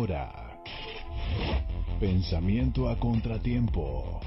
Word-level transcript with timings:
ahora, 0.00 0.62
Pensamiento 2.00 2.88
a 2.88 2.98
Contratiempo, 2.98 4.20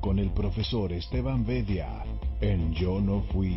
con 0.00 0.18
el 0.18 0.32
profesor 0.32 0.92
Esteban 0.92 1.46
Bedia, 1.46 2.04
en 2.40 2.74
Yo 2.74 3.00
No 3.00 3.22
Fui. 3.30 3.56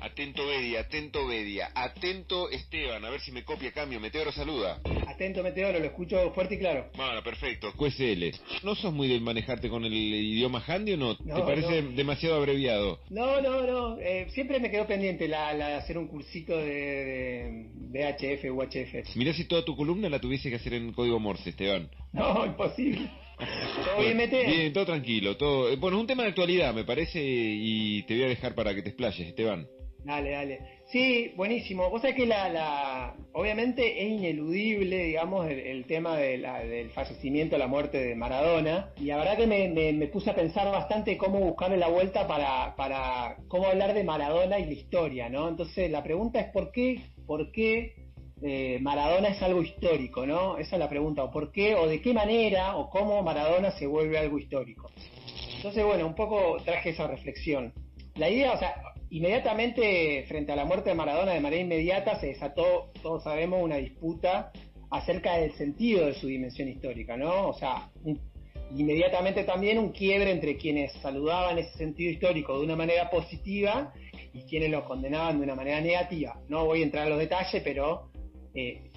Atento 0.00 0.44
Bedia, 0.44 0.80
atento 0.80 1.24
Bedia, 1.28 1.70
atento 1.72 2.50
Esteban, 2.50 3.04
a 3.04 3.10
ver 3.10 3.20
si 3.20 3.30
me 3.30 3.44
copia 3.44 3.70
cambio. 3.72 4.00
Meteoro 4.00 4.32
saluda. 4.32 4.80
Atento 5.18 5.42
Meteoro, 5.42 5.80
lo 5.80 5.84
escucho 5.84 6.30
fuerte 6.32 6.54
y 6.54 6.58
claro. 6.58 6.86
Bueno, 6.96 7.20
perfecto. 7.24 7.72
QSL. 7.72 8.30
¿No 8.62 8.76
sos 8.76 8.92
muy 8.94 9.08
de 9.08 9.18
manejarte 9.18 9.68
con 9.68 9.84
el 9.84 9.92
idioma 9.92 10.62
handy 10.64 10.92
o 10.92 10.96
no? 10.96 11.16
¿Te 11.16 11.24
parece 11.42 11.82
no. 11.82 11.90
demasiado 11.90 12.36
abreviado? 12.36 13.00
No, 13.10 13.40
no, 13.40 13.66
no. 13.66 13.98
eh, 13.98 14.28
siempre 14.30 14.60
me 14.60 14.70
quedó 14.70 14.86
pendiente 14.86 15.26
la, 15.26 15.52
la 15.54 15.68
de 15.70 15.74
hacer 15.74 15.98
un 15.98 16.06
cursito 16.06 16.56
de, 16.56 17.66
de, 17.74 18.04
HF 18.04 18.44
u 18.52 18.62
HF. 18.62 19.16
Mirá 19.16 19.32
si 19.34 19.46
toda 19.46 19.64
tu 19.64 19.74
columna 19.76 20.08
la 20.08 20.20
tuviese 20.20 20.50
que 20.50 20.54
hacer 20.56 20.74
en 20.74 20.92
código 20.92 21.18
Morse, 21.18 21.50
Esteban. 21.50 21.90
No, 22.12 22.46
imposible. 22.46 23.10
¿Todo 23.84 24.00
bien, 24.04 24.16
Mete? 24.16 24.46
Bien, 24.46 24.72
todo 24.72 24.86
tranquilo. 24.86 25.36
todo. 25.36 25.68
eh, 25.68 25.74
Bueno, 25.76 25.96
es 25.96 26.00
un 26.02 26.06
tema 26.06 26.22
de 26.22 26.28
actualidad, 26.28 26.72
me 26.72 26.84
parece, 26.84 27.20
y 27.20 28.04
te 28.04 28.14
voy 28.14 28.22
a 28.22 28.28
dejar 28.28 28.54
para 28.54 28.72
que 28.72 28.82
te 28.82 28.90
explayes, 28.90 29.18
Esteban. 29.28 29.66
Dale, 30.08 30.30
dale. 30.30 30.58
Sí, 30.90 31.32
buenísimo. 31.36 31.90
Vos 31.90 32.00
sabés 32.00 32.16
que 32.16 32.24
la, 32.24 32.48
la, 32.48 33.14
obviamente 33.34 34.02
es 34.06 34.10
ineludible, 34.10 35.04
digamos, 35.04 35.46
el, 35.50 35.84
tema 35.84 36.16
del 36.16 36.88
fallecimiento, 36.92 37.58
la 37.58 37.66
muerte 37.66 37.98
de 37.98 38.14
Maradona. 38.14 38.90
Y 38.96 39.04
la 39.04 39.18
verdad 39.18 39.36
que 39.36 39.46
me, 39.46 39.68
me- 39.68 39.92
me 39.92 40.06
puse 40.06 40.30
a 40.30 40.34
pensar 40.34 40.66
bastante 40.72 41.18
cómo 41.18 41.40
buscarle 41.40 41.76
la 41.76 41.88
vuelta 41.88 42.26
para, 42.26 42.74
para 42.74 43.36
cómo 43.48 43.66
hablar 43.66 43.92
de 43.92 44.02
Maradona 44.02 44.58
y 44.58 44.64
la 44.64 44.72
historia, 44.72 45.28
¿no? 45.28 45.46
Entonces 45.46 45.90
la 45.90 46.02
pregunta 46.02 46.40
es 46.40 46.50
por 46.52 46.72
qué, 46.72 47.02
por 47.26 47.52
qué 47.52 47.94
eh, 48.40 48.78
Maradona 48.80 49.28
es 49.28 49.42
algo 49.42 49.60
histórico, 49.62 50.24
¿no? 50.24 50.56
Esa 50.56 50.76
es 50.76 50.80
la 50.80 50.88
pregunta. 50.88 51.22
O 51.24 51.30
por 51.30 51.52
qué, 51.52 51.74
o 51.74 51.86
de 51.86 52.00
qué 52.00 52.14
manera, 52.14 52.76
o 52.78 52.88
cómo 52.88 53.22
Maradona 53.22 53.72
se 53.72 53.86
vuelve 53.86 54.16
algo 54.16 54.38
histórico. 54.38 54.90
Entonces, 55.56 55.84
bueno, 55.84 56.06
un 56.06 56.14
poco 56.14 56.56
traje 56.64 56.90
esa 56.90 57.06
reflexión. 57.08 57.74
La 58.14 58.30
idea, 58.30 58.52
o 58.54 58.58
sea, 58.58 58.74
inmediatamente 59.10 60.24
frente 60.28 60.52
a 60.52 60.56
la 60.56 60.64
muerte 60.64 60.90
de 60.90 60.96
Maradona, 60.96 61.32
de 61.32 61.40
manera 61.40 61.62
inmediata, 61.62 62.18
se 62.20 62.28
desató, 62.28 62.90
todos 63.02 63.24
sabemos, 63.24 63.62
una 63.62 63.76
disputa 63.76 64.52
acerca 64.90 65.36
del 65.36 65.52
sentido 65.52 66.06
de 66.06 66.14
su 66.14 66.26
dimensión 66.26 66.68
histórica, 66.68 67.16
¿no? 67.16 67.48
O 67.48 67.54
sea, 67.54 67.90
inmediatamente 68.74 69.44
también 69.44 69.78
un 69.78 69.92
quiebre 69.92 70.30
entre 70.30 70.56
quienes 70.56 70.92
saludaban 70.94 71.58
ese 71.58 71.76
sentido 71.76 72.10
histórico 72.10 72.58
de 72.58 72.64
una 72.64 72.76
manera 72.76 73.10
positiva 73.10 73.92
y 74.32 74.42
quienes 74.42 74.70
lo 74.70 74.84
condenaban 74.84 75.38
de 75.38 75.44
una 75.44 75.54
manera 75.54 75.80
negativa. 75.80 76.40
No 76.48 76.66
voy 76.66 76.80
a 76.80 76.84
entrar 76.84 77.04
en 77.04 77.10
los 77.10 77.18
detalles, 77.18 77.62
pero 77.62 78.10
eh, 78.54 78.90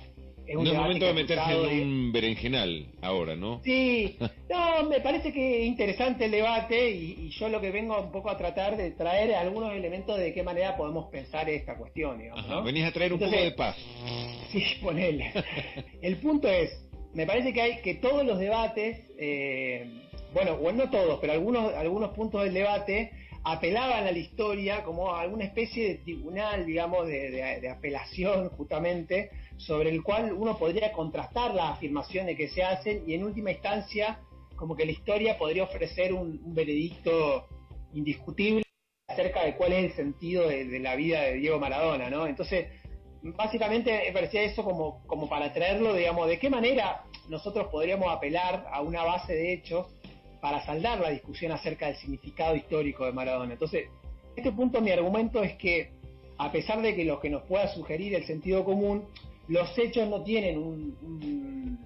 es 0.48 0.56
un 0.56 0.64
no 0.64 0.70
es 0.70 0.72
debate 0.72 0.88
momento 0.88 1.06
de 1.06 1.14
meterse 1.14 1.52
en 1.52 1.88
un 1.88 2.12
berenjenal 2.12 2.86
ahora, 3.02 3.36
¿no? 3.36 3.62
Sí, 3.64 4.18
no, 4.50 4.84
me 4.90 5.00
parece 5.00 5.32
que 5.32 5.62
es 5.62 5.68
interesante 5.68 6.26
el 6.26 6.32
debate 6.32 6.92
y, 6.92 7.12
y 7.28 7.30
yo 7.30 7.48
lo 7.50 7.62
que 7.62 7.72
vengo 7.72 8.00
un 8.00 8.12
poco 8.12 8.30
a 8.30 8.38
tratar 8.38 8.76
de 8.78 8.92
traer 8.92 9.34
algunos 9.36 9.74
elementos 9.74 10.18
de 10.18 10.34
qué 10.34 10.44
manera 10.44 10.76
podemos 10.76 11.10
pensar 11.10 11.50
esta 11.50 11.76
cuestión, 11.78 12.20
digamos, 12.20 12.44
Ajá, 12.46 12.56
¿no? 12.56 12.64
venís 12.64 12.84
a 12.86 12.92
traer 12.92 13.14
un 13.14 13.20
poco 13.20 13.32
de 13.32 13.52
paz. 13.52 13.76
Sí, 14.52 14.64
ponele. 14.82 15.32
El 16.02 16.18
punto 16.18 16.50
es, 16.50 16.70
me 17.14 17.26
parece 17.26 17.54
que 17.54 17.62
hay 17.62 17.82
que 17.82 17.96
todos 17.96 18.26
los 18.26 18.38
debates, 18.38 19.00
eh, 19.18 19.86
bueno, 20.34 20.58
bueno, 20.58 20.86
no 20.86 20.90
todos, 20.92 21.20
pero 21.22 21.34
algunos, 21.34 21.74
algunos 21.74 22.12
puntos 22.12 22.44
del 22.44 22.54
debate 22.54 23.12
apelaban 23.44 24.06
a 24.06 24.12
la 24.12 24.18
historia 24.18 24.84
como 24.84 25.14
a 25.16 25.22
alguna 25.22 25.46
especie 25.46 25.88
de 25.88 25.96
tribunal, 25.96 26.66
digamos, 26.66 27.08
de, 27.08 27.32
de- 27.32 27.60
de 27.62 27.70
apelación 27.70 28.50
justamente, 28.50 29.32
sobre 29.66 29.90
el 29.90 30.04
cual 30.04 30.34
uno 30.34 30.58
podría 30.58 30.92
contrastar 30.92 31.54
las 31.54 31.72
afirmaciones 31.72 32.36
que 32.36 32.50
se 32.50 32.64
hacen 32.64 33.04
y 33.08 33.14
en 33.14 33.24
última 33.24 33.52
instancia 33.52 34.20
como 34.56 34.76
que 34.76 34.86
la 34.86 34.92
historia 34.92 35.38
podría 35.38 35.64
ofrecer 35.64 36.14
un, 36.14 36.54
veredicto 36.54 37.48
indiscutible 37.94 38.64
acerca 39.08 39.44
de 39.44 39.56
cuál 39.56 39.74
es 39.74 39.86
el 39.86 39.94
sentido 39.94 40.48
de, 40.48 40.66
de 40.66 40.80
la 40.80 40.96
vida 40.96 41.22
de 41.22 41.34
Diego 41.34 41.60
Maradona, 41.60 42.10
¿no? 42.10 42.28
Entonces, 42.28 42.68
básicamente 43.22 44.04
me 44.06 44.12
parecía 44.12 44.44
eso 44.44 44.64
como, 44.64 45.04
como 45.08 45.30
para 45.30 45.54
traerlo, 45.54 45.94
digamos, 45.94 46.28
de 46.28 46.40
qué 46.40 46.50
manera 46.50 47.04
nosotros 47.30 47.68
podríamos 47.68 48.12
apelar 48.12 48.68
a 48.72 48.82
una 48.82 49.04
base 49.04 49.34
de 49.34 49.54
hechos 49.54 49.88
para 50.42 50.66
saldar 50.66 51.00
la 51.00 51.10
discusión 51.10 51.52
acerca 51.52 51.88
del 51.88 51.98
significado 51.98 52.56
histórico 52.56 53.06
de 53.06 53.12
Maradona. 53.12 53.54
Entonces, 53.54 53.86
en 53.86 54.38
este 54.38 54.52
punto 54.52 54.82
mi 54.82 54.92
argumento 54.92 55.44
es 55.44 55.56
que, 55.56 55.92
a 56.38 56.52
pesar 56.52 56.82
de 56.82 56.96
que 56.96 57.06
lo 57.06 57.20
que 57.20 57.30
nos 57.30 57.44
pueda 57.44 57.68
sugerir 57.68 58.16
el 58.16 58.26
sentido 58.26 58.64
común, 58.64 59.06
los 59.48 59.78
hechos 59.78 60.08
no 60.10 60.24
tienen 60.24 60.58
un, 60.58 60.98
un- 61.02 61.80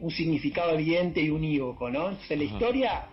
un 0.00 0.10
significado 0.10 0.72
evidente 0.72 1.20
y 1.20 1.28
unívoco, 1.30 1.90
¿no? 1.90 2.08
Entonces, 2.10 2.38
la 2.38 2.44
Ajá. 2.44 2.54
historia 2.54 3.06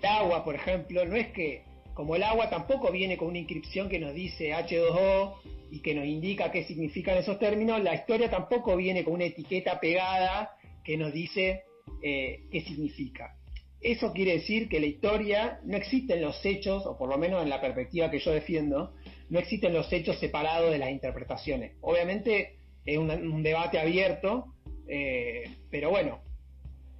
el 0.00 0.06
agua, 0.08 0.44
por 0.44 0.54
ejemplo, 0.54 1.04
no 1.06 1.16
es 1.16 1.28
que, 1.28 1.62
como 1.94 2.14
el 2.14 2.22
agua 2.22 2.50
tampoco 2.50 2.92
viene 2.92 3.16
con 3.16 3.28
una 3.28 3.38
inscripción 3.38 3.88
que 3.88 3.98
nos 3.98 4.14
dice 4.14 4.52
H2O 4.52 5.34
y 5.70 5.80
que 5.80 5.94
nos 5.94 6.04
indica 6.06 6.52
qué 6.52 6.64
significan 6.64 7.16
esos 7.16 7.38
términos, 7.38 7.82
la 7.82 7.94
historia 7.94 8.30
tampoco 8.30 8.76
viene 8.76 9.02
con 9.02 9.14
una 9.14 9.24
etiqueta 9.24 9.80
pegada 9.80 10.50
que 10.84 10.96
nos 10.96 11.12
dice 11.12 11.62
eh, 12.02 12.42
qué 12.52 12.60
significa. 12.62 13.34
Eso 13.80 14.12
quiere 14.12 14.34
decir 14.34 14.68
que 14.68 14.80
la 14.80 14.86
historia 14.86 15.60
no 15.64 15.76
existen 15.76 16.20
los 16.22 16.44
hechos, 16.46 16.86
o 16.86 16.96
por 16.96 17.08
lo 17.08 17.18
menos 17.18 17.42
en 17.42 17.48
la 17.50 17.60
perspectiva 17.60 18.10
que 18.10 18.18
yo 18.20 18.30
defiendo, 18.30 18.94
no 19.30 19.38
existen 19.38 19.72
los 19.72 19.92
hechos 19.92 20.18
separados 20.20 20.70
de 20.70 20.78
las 20.78 20.90
interpretaciones. 20.90 21.72
Obviamente 21.80 22.56
es 22.84 22.98
un, 22.98 23.10
un 23.10 23.42
debate 23.42 23.78
abierto, 23.78 24.46
eh, 24.88 25.44
pero 25.70 25.90
bueno, 25.90 26.20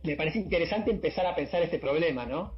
me 0.02 0.16
parece 0.16 0.38
interesante 0.38 0.90
empezar 0.90 1.26
a 1.26 1.34
pensar 1.34 1.62
este 1.62 1.78
problema, 1.78 2.26
¿no? 2.26 2.54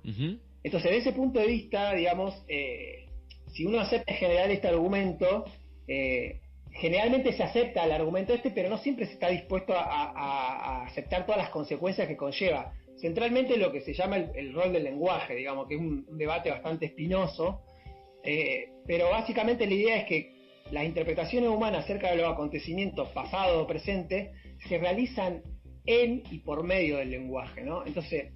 Entonces, 0.63 0.91
desde 0.91 1.09
ese 1.11 1.13
punto 1.17 1.39
de 1.39 1.47
vista, 1.47 1.95
digamos, 1.95 2.35
eh, 2.49 3.07
si 3.53 3.65
uno 3.65 3.81
acepta 3.81 4.13
en 4.13 4.19
general 4.19 4.51
este 4.51 4.69
argumento, 4.69 5.45
eh, 5.87 6.41
generalmente 6.73 7.33
se 7.33 7.43
acepta 7.43 7.85
el 7.85 7.93
argumento 7.93 8.35
este, 8.35 8.51
pero 8.51 8.69
no 8.69 8.79
siempre 8.79 9.07
se 9.07 9.13
está 9.15 9.29
dispuesto 9.31 9.73
a, 9.75 9.83
a- 9.85 10.11
a 10.83 10.87
aceptar 10.87 11.25
todas 11.25 11.41
las 11.41 11.51
consecuencias 11.51 12.07
que 12.09 12.17
conlleva. 12.17 12.73
Centralmente 13.01 13.57
lo 13.57 13.71
que 13.73 13.81
se 13.83 13.95
llama 13.95 14.17
el, 14.17 14.31
el 14.35 14.53
rol 14.53 14.73
del 14.73 14.85
lenguaje, 14.85 15.35
digamos, 15.37 15.69
que 15.69 15.75
es 15.75 15.81
un, 15.81 16.05
un 16.09 16.19
debate 16.19 16.51
bastante 16.51 16.87
espinoso, 16.87 17.63
eh, 18.25 18.71
pero 18.87 19.09
básicamente 19.11 19.67
la 19.67 19.75
idea 19.75 19.97
es 19.99 20.07
que 20.07 20.36
las 20.71 20.85
interpretaciones 20.85 21.51
humanas 21.51 21.85
acerca 21.85 22.11
de 22.11 22.17
los 22.17 22.33
acontecimientos 22.33 23.09
pasados 23.11 23.63
o 23.63 23.67
presentes 23.67 24.31
se 24.69 24.79
realizan 24.79 25.43
en 25.87 26.23
y 26.31 26.39
por 26.41 26.65
medio 26.65 26.99
del 26.99 27.11
lenguaje, 27.11 27.63
¿no? 27.63 27.87
Entonces, 27.87 28.33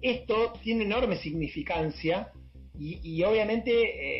esto 0.00 0.52
tiene 0.62 0.84
enorme 0.84 1.16
significancia 1.16 2.32
y, 2.78 3.00
y 3.02 3.22
obviamente 3.24 3.72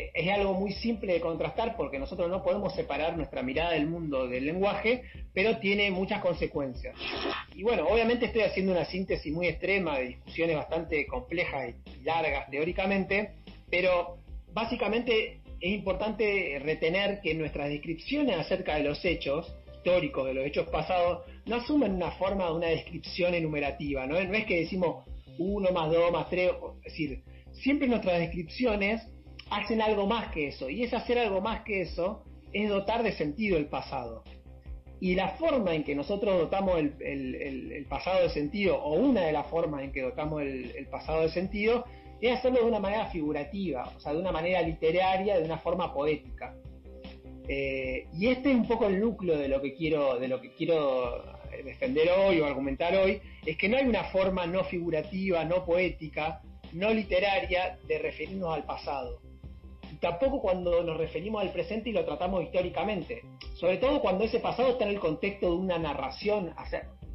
eh, 0.05 0.11
es 0.13 0.29
algo 0.31 0.53
muy 0.53 0.71
simple 0.73 1.13
de 1.13 1.21
contrastar 1.21 1.75
porque 1.77 1.99
nosotros 1.99 2.29
no 2.29 2.43
podemos 2.43 2.73
separar 2.73 3.15
nuestra 3.15 3.43
mirada 3.43 3.71
del 3.71 3.87
mundo 3.87 4.27
del 4.27 4.45
lenguaje, 4.45 5.03
pero 5.33 5.57
tiene 5.57 5.91
muchas 5.91 6.21
consecuencias. 6.21 6.95
Y 7.55 7.63
bueno, 7.63 7.87
obviamente 7.87 8.25
estoy 8.25 8.41
haciendo 8.41 8.71
una 8.71 8.85
síntesis 8.85 9.31
muy 9.31 9.47
extrema 9.47 9.99
de 9.99 10.07
discusiones 10.07 10.55
bastante 10.55 11.05
complejas 11.05 11.73
y 11.85 12.03
largas 12.03 12.49
teóricamente, 12.49 13.33
pero 13.69 14.17
básicamente 14.53 15.39
es 15.59 15.71
importante 15.73 16.59
retener 16.63 17.19
que 17.21 17.33
nuestras 17.33 17.69
descripciones 17.69 18.37
acerca 18.37 18.75
de 18.75 18.83
los 18.83 19.03
hechos 19.03 19.53
históricos, 19.75 20.27
de 20.27 20.33
los 20.33 20.45
hechos 20.45 20.67
pasados, 20.69 21.25
no 21.45 21.55
asumen 21.55 21.93
una 21.93 22.11
forma 22.11 22.45
de 22.45 22.53
una 22.53 22.67
descripción 22.67 23.33
enumerativa, 23.33 24.05
¿no? 24.05 24.21
No 24.21 24.33
es 24.33 24.45
que 24.45 24.61
decimos 24.61 25.05
uno 25.37 25.71
más 25.71 25.91
dos 25.91 26.11
más 26.11 26.29
tres, 26.29 26.51
o- 26.61 26.75
es 26.83 26.91
decir, 26.93 27.23
siempre 27.53 27.87
nuestras 27.87 28.19
descripciones 28.19 29.01
hacen 29.49 29.81
algo 29.81 30.05
más 30.05 30.31
que 30.33 30.47
eso, 30.47 30.69
y 30.69 30.83
ese 30.83 30.95
hacer 30.95 31.17
algo 31.19 31.41
más 31.41 31.63
que 31.63 31.81
eso 31.81 32.23
es 32.53 32.69
dotar 32.69 33.01
de 33.03 33.13
sentido 33.13 33.57
el 33.57 33.67
pasado. 33.67 34.23
Y 34.99 35.13
la 35.15 35.29
forma 35.37 35.75
en 35.75 35.83
que 35.83 35.93
nosotros 35.95 36.37
dotamos 36.39 36.79
el, 36.79 37.85
pasado 37.87 38.23
de 38.23 38.29
sentido, 38.29 38.81
o 38.81 38.93
una 38.95 39.21
de 39.21 39.31
las 39.31 39.47
formas 39.47 39.83
en 39.83 39.91
que 39.91 40.01
dotamos 40.01 40.41
el 40.41 40.87
pasado 40.89 41.21
de 41.21 41.29
sentido, 41.29 41.85
es 42.21 42.37
hacerlo 42.37 42.59
de 42.59 42.65
una 42.65 42.79
manera 42.79 43.07
figurativa, 43.07 43.91
o 43.95 43.99
sea, 43.99 44.13
de 44.13 44.19
una 44.19 44.31
manera 44.31 44.61
literaria, 44.61 45.37
de 45.37 45.45
una 45.45 45.57
forma 45.57 45.93
poética. 45.93 46.55
Eh, 47.47 48.07
y 48.13 48.27
este 48.27 48.51
es 48.51 48.55
un 48.55 48.67
poco 48.67 48.87
el 48.87 48.99
núcleo 48.99 49.37
de 49.37 49.47
lo 49.47 49.61
que 49.61 49.73
quiero, 49.73 50.19
de 50.19 50.27
lo 50.27 50.41
que 50.41 50.51
quiero 50.51 51.23
eh, 51.51 51.63
defender 51.63 52.09
hoy 52.09 52.41
o 52.41 52.45
argumentar 52.45 52.95
hoy, 52.95 53.21
es 53.45 53.57
que 53.57 53.69
no 53.69 53.77
hay 53.77 53.85
una 53.85 54.05
forma 54.05 54.45
no 54.45 54.63
figurativa, 54.65 55.45
no 55.45 55.65
poética, 55.65 56.41
no 56.73 56.93
literaria 56.93 57.77
de 57.87 57.99
referirnos 57.99 58.53
al 58.53 58.63
pasado. 58.63 59.21
Tampoco 60.01 60.41
cuando 60.41 60.83
nos 60.83 60.97
referimos 60.97 61.41
al 61.41 61.51
presente 61.51 61.89
y 61.89 61.93
lo 61.93 62.05
tratamos 62.05 62.43
históricamente. 62.43 63.23
Sobre 63.55 63.77
todo 63.77 64.01
cuando 64.01 64.25
ese 64.25 64.39
pasado 64.39 64.69
está 64.69 64.83
en 64.83 64.91
el 64.91 64.99
contexto 64.99 65.49
de 65.49 65.55
una 65.55 65.79
narración 65.79 66.53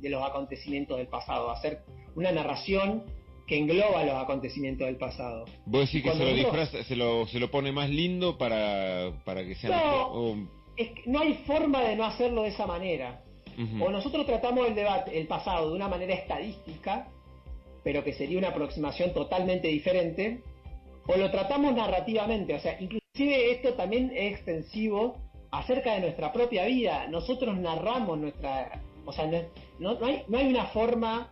de 0.01 0.09
los 0.09 0.23
acontecimientos 0.23 0.97
del 0.99 1.07
pasado, 1.07 1.51
hacer 1.51 1.83
una 2.17 2.33
narración 2.33 3.05
que 3.47 3.59
engloba 3.59 4.05
los 4.05 4.15
acontecimientos 4.15 4.87
del 4.87 4.97
pasado. 4.97 5.45
Vos 5.67 5.87
decís 5.87 6.03
que 6.03 6.17
se 6.17 6.25
lo 6.25 6.33
disfraza, 6.35 6.85
se 6.85 6.97
lo, 6.97 7.27
se 7.27 7.39
lo 7.39 7.51
pone 7.51 7.73
más 7.73 7.91
lindo 7.91 8.39
para, 8.39 9.13
para 9.25 9.45
que 9.45 9.55
sea 9.55 9.71
No. 9.71 9.77
mejor. 9.77 10.49
Es 10.77 10.89
que 10.91 11.03
no 11.07 11.21
hay 11.21 11.35
forma 11.47 11.83
de 11.83 11.97
no 11.97 12.05
hacerlo 12.05 12.43
de 12.43 12.49
esa 12.49 12.67
manera. 12.67 13.23
O 13.81 13.91
nosotros 13.91 14.25
tratamos 14.25 14.67
el 14.67 14.75
debate, 14.75 15.19
el 15.21 15.27
pasado, 15.27 15.69
de 15.71 15.77
una 15.77 15.87
manera 15.87 16.15
estadística, 16.15 17.09
pero 17.85 18.03
que 18.03 18.15
sería 18.15 18.39
una 18.39 18.49
aproximación 18.49 19.13
totalmente 19.13 19.69
diferente, 19.69 20.43
o 21.07 21.17
lo 21.17 21.31
tratamos 21.31 21.75
narrativamente, 21.75 22.55
o 22.55 22.61
sea, 22.61 22.81
inclusive 22.81 23.53
esto 23.53 23.75
también 23.75 24.11
es 24.17 24.33
extensivo 24.33 25.17
acerca 25.51 25.95
de 25.95 26.01
nuestra 26.01 26.33
propia 26.33 26.65
vida. 26.65 27.07
Nosotros 27.09 27.59
narramos 27.59 28.19
nuestra, 28.19 28.81
o 29.05 29.13
sea, 29.13 29.27
no, 29.79 29.95
no, 29.99 30.07
hay, 30.07 30.23
no 30.29 30.39
hay 30.39 30.47
una 30.47 30.67
forma 30.67 31.31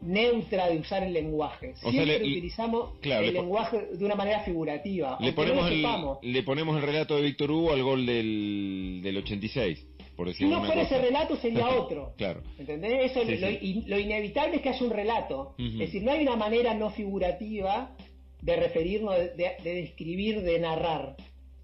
neutra 0.00 0.68
de 0.68 0.78
usar 0.78 1.02
el 1.02 1.12
lenguaje. 1.12 1.74
Siempre 1.76 2.16
utilizamos 2.16 2.94
el 3.02 3.34
lenguaje 3.34 3.88
de 3.92 4.04
una 4.04 4.14
manera 4.14 4.40
figurativa. 4.40 5.18
Le 5.20 5.32
ponemos, 5.32 5.70
el, 5.70 6.32
le 6.32 6.42
ponemos 6.42 6.76
el 6.76 6.82
relato 6.82 7.16
de 7.16 7.22
Víctor 7.22 7.50
Hugo 7.50 7.72
al 7.72 7.82
gol 7.82 8.06
del, 8.06 9.00
del 9.02 9.16
86. 9.18 9.86
Por 10.16 10.34
si 10.34 10.44
no 10.44 10.62
fuera 10.62 10.82
ese 10.82 10.98
relato 11.00 11.36
sería 11.36 11.68
otro. 11.80 12.12
claro. 12.18 12.42
¿Entendés? 12.58 13.10
Eso, 13.10 13.24
lo, 13.24 13.98
inevitable 13.98 14.56
es 14.56 14.62
que 14.62 14.68
haya 14.68 14.84
un 14.84 14.90
relato. 14.90 15.54
Es 15.58 15.78
decir, 15.78 16.02
no 16.02 16.12
hay 16.12 16.22
una 16.22 16.36
manera 16.36 16.74
no 16.74 16.90
figurativa 16.90 17.96
de 18.42 18.56
referirnos, 18.56 19.14
de, 19.16 19.56
describir, 19.62 20.42
de 20.42 20.58
narrar. 20.58 21.16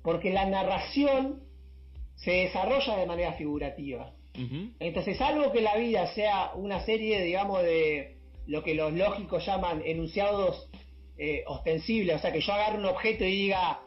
Porque 0.03 0.33
la 0.33 0.47
narración 0.47 1.41
se 2.15 2.31
desarrolla 2.31 2.97
de 2.97 3.06
manera 3.06 3.33
figurativa. 3.35 4.12
Entonces, 4.81 5.21
algo 5.21 5.53
que 5.53 5.61
la 5.61 5.77
vida 5.77 6.06
sea 6.15 6.53
una 6.55 6.81
serie, 6.85 7.23
digamos, 7.23 7.62
de, 7.62 8.15
lo 8.46 8.62
que 8.62 8.75
los 8.75 8.93
lógicos 8.93 9.44
llaman 9.44 9.82
enunciados 9.84 10.69
eh, 11.19 11.44
ostensibles, 11.46 12.16
o 12.16 12.19
sea, 12.19 12.32
que 12.32 12.40
yo 12.40 12.52
agarre 12.52 12.78
un 12.78 12.87
objeto 12.87 13.25
y 13.25 13.31
diga 13.31 13.81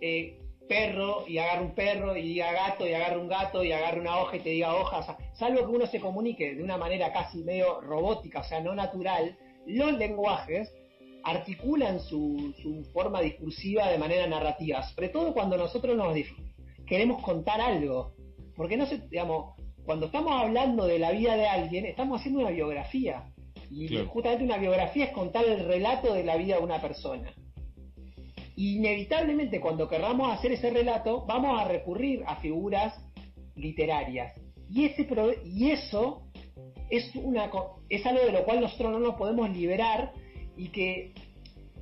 eh, 0.00 0.38
perro 0.68 1.24
y 1.28 1.38
agarre 1.38 1.64
un 1.64 1.74
perro 1.74 2.16
y 2.16 2.22
diga 2.22 2.52
gato 2.52 2.86
y 2.86 2.94
agarre 2.94 3.18
un 3.18 3.28
gato 3.28 3.62
y 3.62 3.72
agarre 3.72 4.00
una 4.00 4.18
hoja 4.18 4.36
y 4.36 4.40
te 4.40 4.50
diga 4.50 4.74
hoja, 4.74 4.98
o 4.98 5.02
sea, 5.02 5.18
salvo 5.34 5.60
que 5.60 5.76
uno 5.76 5.86
se 5.86 6.00
comunique 6.00 6.54
de 6.54 6.62
una 6.62 6.76
manera 6.76 7.12
casi 7.12 7.44
medio 7.44 7.80
robótica, 7.80 8.40
o 8.40 8.44
sea, 8.44 8.60
no 8.60 8.74
natural, 8.74 9.36
los 9.66 9.92
lenguajes 9.92 10.72
articulan 11.24 12.00
su, 12.00 12.52
su 12.62 12.84
forma 12.92 13.20
discursiva 13.20 13.88
de 13.88 13.98
manera 13.98 14.26
narrativa, 14.26 14.82
sobre 14.82 15.08
todo 15.08 15.32
cuando 15.32 15.56
nosotros 15.56 15.96
nos 15.96 16.16
queremos 16.86 17.22
contar 17.22 17.60
algo, 17.60 18.14
porque 18.56 18.76
no 18.76 18.86
sé, 18.86 18.98
digamos, 19.08 19.54
cuando 19.84 20.06
estamos 20.06 20.32
hablando 20.32 20.86
de 20.86 20.98
la 20.98 21.10
vida 21.10 21.36
de 21.36 21.46
alguien, 21.46 21.86
estamos 21.86 22.20
haciendo 22.20 22.40
una 22.40 22.50
biografía. 22.50 23.24
Y 23.74 23.96
justamente 24.06 24.44
una 24.44 24.58
biografía 24.58 25.06
es 25.06 25.12
contar 25.12 25.44
el 25.46 25.64
relato 25.64 26.12
de 26.12 26.24
la 26.24 26.36
vida 26.36 26.56
de 26.56 26.62
una 26.62 26.80
persona. 26.80 27.32
Inevitablemente 28.54 29.60
cuando 29.60 29.88
querramos 29.88 30.30
hacer 30.30 30.52
ese 30.52 30.70
relato 30.70 31.24
vamos 31.26 31.58
a 31.58 31.66
recurrir 31.66 32.22
a 32.26 32.36
figuras 32.36 32.94
literarias. 33.54 34.38
Y, 34.68 34.84
ese 34.84 35.06
y 35.44 35.70
eso 35.70 36.22
es, 36.90 37.14
una, 37.16 37.50
es 37.88 38.04
algo 38.06 38.24
de 38.24 38.32
lo 38.32 38.44
cual 38.44 38.60
nosotros 38.60 38.92
no 38.92 38.98
nos 38.98 39.14
podemos 39.14 39.50
liberar 39.50 40.12
y 40.56 40.68
que 40.68 41.14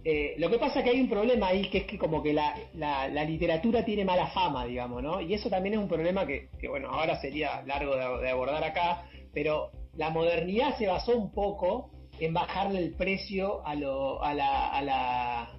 eh, 0.05 0.35
lo 0.39 0.49
que 0.49 0.59
pasa 0.59 0.79
es 0.79 0.85
que 0.85 0.91
hay 0.91 1.01
un 1.01 1.09
problema 1.09 1.49
ahí 1.49 1.69
que 1.69 1.79
es 1.79 1.85
que 1.85 1.99
como 1.99 2.23
que 2.23 2.33
la, 2.33 2.57
la, 2.75 3.25
literatura 3.25 3.85
tiene 3.85 4.05
mala 4.05 4.29
fama, 4.29 4.65
digamos, 4.65 5.03
¿no? 5.03 5.21
Y 5.21 5.35
eso 5.35 5.51
también 5.51 5.75
es 5.75 5.81
un 5.81 5.89
problema 5.89 6.27
que, 6.27 6.49
bueno, 6.69 6.89
ahora 6.89 7.21
sería 7.21 7.63
largo 7.67 7.97
de 7.97 8.31
abordar 8.31 8.65
acá, 8.65 9.05
pero 9.35 9.71
la 10.01 10.09
modernidad 10.09 10.79
se 10.79 10.87
basó 10.87 11.15
un 11.15 11.31
poco 11.31 11.91
en 12.21 12.33
bajarle 12.33 12.79
el 12.79 12.95
precio 12.95 13.61
a, 13.67 13.75
lo, 13.75 14.25
a, 14.25 14.33
la, 14.33 14.69
a 14.69 14.83
la 14.83 15.51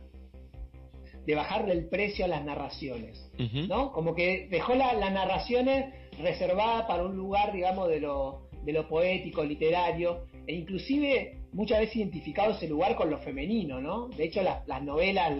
de 1.28 1.36
bajarle 1.36 1.74
el 1.74 1.88
precio 1.90 2.26
a 2.26 2.28
las 2.28 2.44
narraciones, 2.44 3.30
¿no? 3.68 3.92
Como 3.92 4.16
que 4.16 4.48
dejó 4.50 4.74
las 4.74 5.14
narraciones 5.14 5.94
reservadas 6.18 6.88
para 6.88 7.04
un 7.04 7.16
lugar, 7.16 7.54
digamos, 7.54 7.88
de 7.90 8.00
lo, 8.00 8.50
de 8.66 8.74
lo 8.74 8.88
poético, 8.88 9.44
literario, 9.44 10.26
e 10.48 10.56
inclusive 10.56 11.38
muchas 11.54 11.82
veces 11.82 11.98
identificado 11.98 12.54
ese 12.54 12.68
lugar 12.68 12.96
con 12.96 13.12
lo 13.12 13.20
femenino, 13.20 13.80
¿no? 13.80 14.08
De 14.08 14.24
hecho, 14.24 14.42
las, 14.42 14.68
las 14.68 14.82
novelas, 14.82 15.38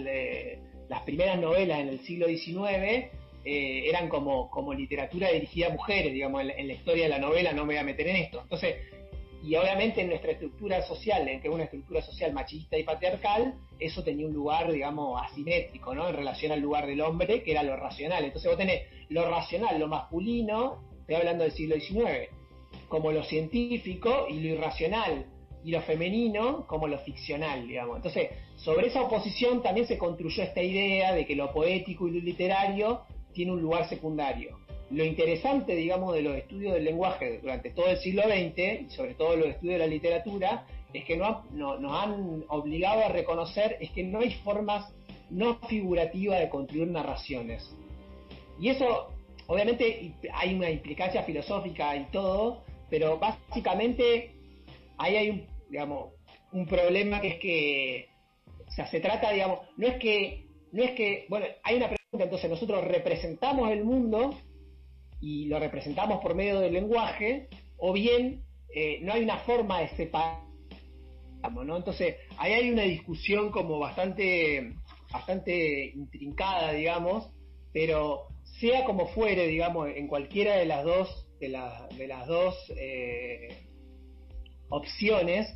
las 0.88 1.02
primeras 1.02 1.40
novelas 1.40 1.80
en 1.80 1.88
el 1.88 1.98
siglo 2.02 2.28
XIX 2.28 3.10
eh, 3.44 3.88
eran 3.88 4.08
como, 4.08 4.50
como 4.50 4.72
literatura 4.72 5.30
dirigida 5.30 5.66
a 5.66 5.70
mujeres, 5.70 6.12
digamos, 6.12 6.42
en 6.42 6.68
la, 6.68 6.72
historia 6.72 7.04
de 7.04 7.08
la 7.08 7.18
novela 7.18 7.52
no 7.52 7.62
me 7.64 7.74
voy 7.74 7.76
a 7.76 7.84
meter 7.84 8.06
en 8.08 8.16
esto. 8.16 8.40
Entonces, 8.42 8.76
y 9.42 9.56
obviamente 9.56 10.00
en 10.02 10.08
nuestra 10.08 10.32
estructura 10.32 10.82
social, 10.82 11.26
en 11.26 11.40
que 11.40 11.48
es 11.48 11.54
una 11.54 11.64
estructura 11.64 12.00
social 12.02 12.32
machista 12.32 12.78
y 12.78 12.84
patriarcal, 12.84 13.54
eso 13.80 14.04
tenía 14.04 14.26
un 14.26 14.32
lugar, 14.32 14.70
digamos, 14.70 15.20
asimétrico, 15.20 15.94
¿no? 15.94 16.08
En 16.08 16.14
relación 16.14 16.52
al 16.52 16.60
lugar 16.60 16.86
del 16.86 17.00
hombre, 17.00 17.42
que 17.42 17.50
era 17.50 17.64
lo 17.64 17.76
racional. 17.76 18.24
Entonces 18.24 18.48
vos 18.48 18.58
tenés 18.58 18.82
lo 19.08 19.28
racional, 19.28 19.80
lo 19.80 19.88
masculino, 19.88 20.84
estoy 21.00 21.16
hablando 21.16 21.42
del 21.42 21.52
siglo 21.52 21.74
XIX, 21.74 22.28
como 22.88 23.10
lo 23.10 23.24
científico 23.24 24.26
y 24.28 24.40
lo 24.40 24.54
irracional, 24.54 25.26
y 25.64 25.70
lo 25.70 25.80
femenino 25.82 26.64
como 26.66 26.86
lo 26.86 26.98
ficcional, 26.98 27.66
digamos. 27.66 27.96
Entonces, 27.96 28.30
sobre 28.56 28.88
esa 28.88 29.02
oposición 29.02 29.62
también 29.62 29.86
se 29.86 29.98
construyó 29.98 30.44
esta 30.44 30.62
idea 30.62 31.12
de 31.12 31.26
que 31.26 31.34
lo 31.34 31.52
poético 31.52 32.06
y 32.06 32.12
lo 32.12 32.20
literario 32.20 33.02
tiene 33.32 33.52
un 33.52 33.62
lugar 33.62 33.88
secundario. 33.88 34.58
Lo 34.90 35.04
interesante, 35.04 35.74
digamos, 35.74 36.14
de 36.14 36.22
los 36.22 36.36
estudios 36.36 36.74
del 36.74 36.84
lenguaje 36.84 37.38
durante 37.40 37.70
todo 37.70 37.86
el 37.88 37.96
siglo 37.98 38.22
XX, 38.24 38.82
y 38.82 38.90
sobre 38.90 39.14
todo 39.14 39.36
los 39.36 39.48
estudios 39.48 39.74
de 39.74 39.78
la 39.78 39.86
literatura, 39.86 40.66
es 40.92 41.04
que 41.04 41.16
no, 41.16 41.44
nos 41.52 42.02
han 42.02 42.44
obligado 42.48 43.04
a 43.04 43.08
reconocer 43.08 43.78
es 43.80 43.90
que 43.90 44.02
no 44.02 44.20
hay 44.20 44.32
formas 44.44 44.92
no 45.30 45.58
figurativas 45.66 46.40
de 46.40 46.50
construir 46.50 46.88
narraciones. 46.88 47.74
Y 48.60 48.68
eso, 48.68 49.10
obviamente, 49.46 50.12
hay 50.34 50.54
una 50.54 50.70
implicancia 50.70 51.22
filosófica 51.22 51.96
y 51.96 52.04
todo, 52.10 52.62
pero 52.90 53.18
básicamente 53.18 54.34
ahí 54.98 55.16
hay 55.16 55.30
un, 55.30 55.46
digamos, 55.70 56.10
un 56.52 56.66
problema 56.66 57.20
que 57.22 57.28
es 57.28 57.38
que, 57.38 58.08
o 58.68 58.70
sea, 58.70 58.86
se 58.88 59.00
trata, 59.00 59.32
digamos, 59.32 59.60
no 59.78 59.86
es 59.86 59.96
que, 59.96 60.44
no 60.70 60.82
es 60.82 60.90
que, 60.90 61.24
bueno, 61.30 61.46
hay 61.62 61.76
una 61.76 61.88
entonces 62.20 62.50
nosotros 62.50 62.84
representamos 62.84 63.70
el 63.70 63.84
mundo 63.84 64.34
y 65.20 65.46
lo 65.46 65.58
representamos 65.58 66.20
por 66.20 66.34
medio 66.34 66.60
del 66.60 66.74
lenguaje, 66.74 67.48
o 67.78 67.92
bien 67.92 68.42
eh, 68.74 68.98
no 69.02 69.12
hay 69.12 69.22
una 69.22 69.38
forma 69.38 69.80
de 69.80 69.88
separar, 69.96 70.42
¿no? 71.52 71.76
Entonces 71.76 72.16
ahí 72.36 72.52
hay 72.52 72.70
una 72.70 72.82
discusión 72.82 73.50
como 73.50 73.78
bastante, 73.78 74.74
bastante 75.10 75.86
intrincada, 75.94 76.72
digamos, 76.72 77.30
pero 77.72 78.28
sea 78.60 78.84
como 78.84 79.06
fuere, 79.08 79.46
digamos, 79.46 79.88
en 79.94 80.06
cualquiera 80.06 80.56
de 80.56 80.66
las 80.66 80.84
dos, 80.84 81.26
de, 81.40 81.48
de 81.96 82.06
las 82.06 82.26
dos 82.26 82.54
eh, 82.76 83.66
opciones, 84.68 85.46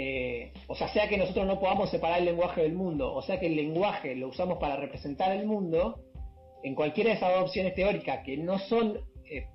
eh, 0.00 0.52
o 0.68 0.76
sea, 0.76 0.86
sea 0.92 1.08
que 1.08 1.18
nosotros 1.18 1.44
no 1.44 1.58
podamos 1.58 1.90
separar 1.90 2.20
el 2.20 2.26
lenguaje 2.26 2.62
del 2.62 2.74
mundo, 2.74 3.12
o 3.12 3.20
sea 3.20 3.40
que 3.40 3.46
el 3.46 3.56
lenguaje 3.56 4.14
lo 4.14 4.28
usamos 4.28 4.58
para 4.58 4.76
representar 4.76 5.32
el 5.32 5.44
mundo, 5.44 6.04
en 6.62 6.76
cualquiera 6.76 7.10
de 7.10 7.16
esas 7.16 7.42
opciones 7.42 7.74
teóricas 7.74 8.24
que 8.24 8.36
no 8.36 8.60
son 8.60 9.00
eh, 9.28 9.48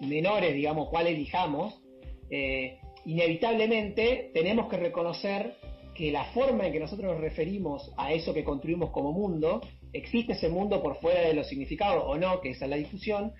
menores, 0.00 0.54
digamos, 0.54 0.88
cuál 0.88 1.06
elijamos, 1.06 1.80
eh, 2.30 2.80
inevitablemente 3.04 4.32
tenemos 4.34 4.68
que 4.68 4.76
reconocer 4.76 5.54
que 5.94 6.10
la 6.10 6.24
forma 6.32 6.66
en 6.66 6.72
que 6.72 6.80
nosotros 6.80 7.12
nos 7.12 7.20
referimos 7.20 7.92
a 7.96 8.12
eso 8.12 8.34
que 8.34 8.42
construimos 8.42 8.90
como 8.90 9.12
mundo, 9.12 9.60
existe 9.92 10.32
ese 10.32 10.48
mundo 10.48 10.82
por 10.82 10.96
fuera 10.96 11.20
de 11.20 11.34
los 11.34 11.46
significados 11.46 12.02
o 12.04 12.18
no, 12.18 12.40
que 12.40 12.50
esa 12.50 12.64
es 12.64 12.70
la 12.72 12.76
discusión, 12.76 13.34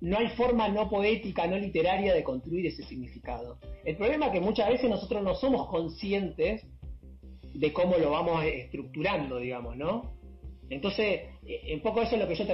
no 0.00 0.18
hay 0.18 0.28
forma 0.30 0.68
no 0.68 0.88
poética, 0.88 1.46
no 1.46 1.58
literaria 1.58 2.14
de 2.14 2.22
construir 2.22 2.66
ese 2.66 2.82
significado. 2.84 3.58
El 3.84 3.96
problema 3.96 4.26
es 4.26 4.32
que 4.32 4.40
muchas 4.40 4.68
veces 4.68 4.88
nosotros 4.88 5.22
no 5.22 5.34
somos 5.34 5.68
conscientes 5.68 6.66
de 7.54 7.72
cómo 7.72 7.96
lo 7.96 8.10
vamos 8.10 8.44
estructurando, 8.44 9.38
digamos, 9.38 9.76
¿no? 9.76 10.16
Entonces, 10.70 11.22
eh, 11.46 11.74
un 11.74 11.80
poco 11.80 12.02
eso 12.02 12.14
es 12.14 12.20
lo 12.20 12.28
que 12.28 12.34
yo 12.34 12.44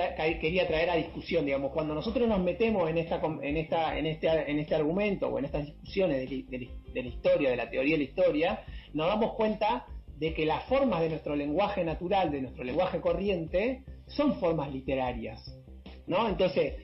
quería 0.40 0.68
traer 0.68 0.88
a 0.88 0.96
discusión, 0.96 1.44
digamos, 1.44 1.72
cuando 1.72 1.94
nosotros 1.94 2.28
nos 2.28 2.40
metemos 2.40 2.88
en 2.88 2.98
esta, 2.98 3.20
en 3.42 3.56
esta, 3.56 3.98
en 3.98 4.06
este, 4.06 4.28
en 4.28 4.58
este 4.60 4.74
argumento 4.74 5.28
o 5.28 5.38
en 5.38 5.46
estas 5.46 5.66
discusiones 5.66 6.30
de, 6.30 6.70
de 6.92 7.02
la 7.02 7.08
historia, 7.08 7.50
de 7.50 7.56
la 7.56 7.68
teoría 7.68 7.94
de 7.94 7.98
la 7.98 8.04
historia, 8.04 8.64
nos 8.92 9.08
damos 9.08 9.34
cuenta 9.34 9.86
de 10.16 10.32
que 10.32 10.46
las 10.46 10.64
formas 10.64 11.00
de 11.00 11.08
nuestro 11.08 11.34
lenguaje 11.34 11.84
natural, 11.84 12.30
de 12.30 12.42
nuestro 12.42 12.62
lenguaje 12.62 13.00
corriente, 13.00 13.82
son 14.06 14.38
formas 14.38 14.72
literarias, 14.72 15.42
¿no? 16.06 16.28
Entonces, 16.28 16.74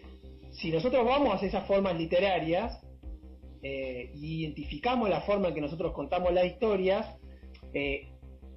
si 0.52 0.71
nosotros 0.71 1.04
vamos 1.04 1.42
a 1.42 1.47
esas 1.47 1.66
formas 1.66 1.97
literarias 1.97 2.80
eh, 3.62 4.11
identificamos 4.14 5.11
la 5.11 5.21
forma 5.21 5.49
en 5.49 5.54
que 5.54 5.61
nosotros 5.61 5.92
contamos 5.92 6.33
las 6.33 6.47
historias, 6.47 7.07
eh, 7.75 8.09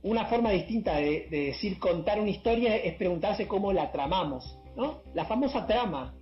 una 0.01 0.25
forma 0.25 0.51
distinta 0.51 0.95
de, 0.95 1.27
decir 1.29 1.77
contar 1.77 2.19
una 2.21 2.29
historia 2.29 2.77
es 2.77 2.95
preguntarse 2.95 3.47
cómo 3.47 3.73
la 3.73 3.91
tramamos, 3.91 4.57
¿no? 4.77 5.01
La 5.13 5.25
famosa 5.25 5.67
trama, 5.67 6.15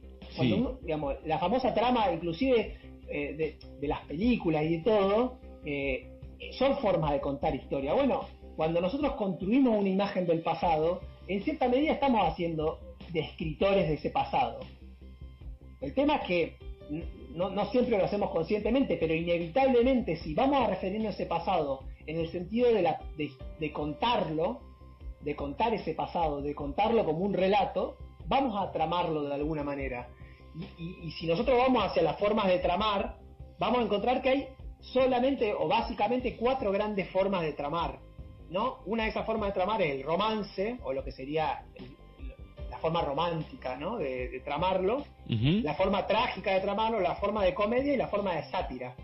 digamos, 0.82 1.16
la 1.26 1.38
famosa 1.38 1.74
trama, 1.74 2.12
inclusive 2.12 2.78
eh, 3.08 3.58
de, 3.80 3.88
las 3.88 4.02
películas 4.06 4.64
y 4.64 4.78
de 4.78 4.84
todo, 4.84 5.40
son 6.58 6.78
formas 6.78 7.12
de 7.12 7.22
contar 7.22 7.54
historia. 7.54 7.94
Bueno, 7.94 8.26
cuando 8.56 8.82
nosotros 8.82 9.14
construimos 9.14 9.78
una 9.78 9.90
imagen 9.90 10.26
del 10.26 10.42
pasado, 10.42 11.02
en 11.28 11.44
cierta 11.44 11.68
medida 11.68 11.94
estamos 11.94 12.28
haciendo 12.28 12.80
de 13.12 13.20
escritores 13.20 13.88
de 13.88 13.94
ese 13.96 14.10
pasado. 14.10 14.60
El 15.82 15.94
tema 15.94 16.18
es 16.18 16.28
que 16.28 16.58
no, 17.34 17.66
siempre 17.72 17.98
lo 17.98 18.06
hacemos 18.06 18.30
conscientemente, 18.32 18.98
pero 18.98 19.14
inevitablemente 19.14 20.18
si 20.18 20.34
vamos 20.34 20.62
a 20.62 20.68
referirnos 20.68 21.08
a 21.08 21.16
ese 21.16 21.26
pasado 21.26 21.84
en 22.06 22.20
el 22.20 22.30
sentido 22.30 22.74
de, 22.74 22.82
la, 22.82 23.00
de, 23.60 23.74
contarlo, 23.74 24.62
de 25.22 25.36
contar 25.36 25.74
ese 25.74 25.94
pasado, 25.94 26.42
de 26.42 26.54
contarlo 26.54 27.06
como 27.06 27.20
un 27.20 27.34
relato, 27.34 27.98
vamos 28.28 28.56
a 28.62 28.72
tramarlo 28.72 29.24
de 29.24 29.34
alguna 29.34 29.64
manera. 29.64 30.10
Y, 30.78 31.08
y, 31.08 31.12
si 31.12 31.28
nosotros 31.28 31.58
vamos 31.58 31.84
hacia 31.84 32.02
las 32.02 32.20
formas 32.20 32.48
de 32.48 32.60
tramar, 32.60 33.18
vamos 33.58 33.80
a 33.80 33.84
encontrar 33.84 34.22
que 34.22 34.30
hay 34.30 34.48
solamente 34.82 35.54
o 35.54 35.68
básicamente 35.68 36.36
cuatro 36.36 36.72
grandes 36.72 37.10
formas 37.10 37.44
de 37.44 37.54
tramar. 37.54 38.00
¿no? 38.50 38.80
Una 38.86 39.04
de 39.04 39.10
esas 39.10 39.26
formas 39.26 39.50
de 39.50 39.54
tramar 39.54 39.82
es 39.82 39.96
el 39.96 40.04
romance, 40.04 40.78
o 40.84 40.92
lo 40.92 41.04
que 41.04 41.14
sería 41.14 41.64
la 41.80 42.01
forma 42.82 43.02
romántica 43.02 43.78
¿no? 43.78 43.98
de, 43.98 44.42
tramarlo, 44.44 45.06
la 45.28 45.74
forma 45.76 46.06
trágica 46.08 46.54
de 46.54 46.60
tramarlo, 46.60 47.00
la 47.00 47.16
forma 47.16 47.44
de 47.44 47.54
comedia 47.54 47.94
y 47.94 47.98
la 47.98 48.08
forma 48.08 48.36
de 48.36 48.44
sátira. 48.52 48.96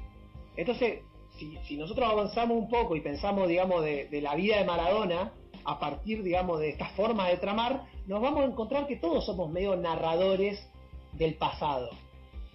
Entonces, 0.58 1.02
si, 1.68 1.78
nosotros 1.78 2.10
avanzamos 2.10 2.58
un 2.58 2.70
poco 2.70 2.96
y 2.96 3.02
pensamos, 3.02 3.48
digamos, 3.48 3.84
de, 3.84 4.20
la 4.22 4.36
vida 4.36 4.58
de 4.58 4.66
Maradona, 4.66 5.32
a 5.64 5.80
partir, 5.80 6.24
digamos, 6.24 6.60
de 6.60 6.70
esta 6.70 6.90
forma 6.90 7.30
de 7.30 7.38
tramar, 7.38 7.84
nos 8.08 8.22
vamos 8.22 8.42
a 8.42 8.46
encontrar 8.46 8.88
que 8.88 8.96
todos 8.96 9.26
somos 9.26 9.52
medio 9.52 9.76
narradores 9.76 10.68
del 11.14 11.36
pasado. 11.36 11.90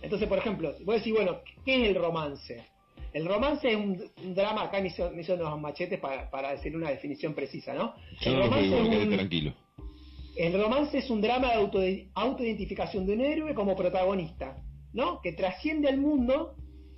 Entonces, 0.03 0.29
por 0.29 0.39
ejemplo, 0.39 0.73
voy 0.85 0.97
a 0.97 0.99
decir, 0.99 1.15
bueno, 1.15 1.39
¿qué 1.65 1.83
es 1.83 1.89
el 1.89 1.95
romance? 1.95 2.65
El 3.13 3.27
romance 3.27 3.71
es 3.71 3.77
un, 3.77 4.35
drama, 4.35 4.63
acá 4.63 4.81
me 4.81 4.89
hizo, 4.89 5.35
unos 5.35 5.61
machetes 5.61 6.01
para, 6.01 6.31
para, 6.31 6.53
decir 6.53 6.75
una 6.75 6.89
definición 6.89 7.35
precisa, 7.35 7.75
¿no? 7.75 7.95
el 8.23 8.39
romance 8.39 8.75
es 8.75 9.07
un, 9.07 9.11
tranquilo. 9.11 9.53
El 10.37 10.61
romance 10.61 10.99
es 10.99 11.11
un 11.11 11.21
drama 11.21 11.49
de 11.49 11.55
auto, 11.55 11.81
autoidentificación 12.15 13.07
de 13.07 13.13
un 13.13 13.21
héroe 13.21 13.55
como 13.55 13.77
protagonista, 13.77 14.57
¿no? 14.93 15.21
Que 15.21 15.33
trasciende 15.33 15.89
al 15.89 15.99
mundo 15.99 16.57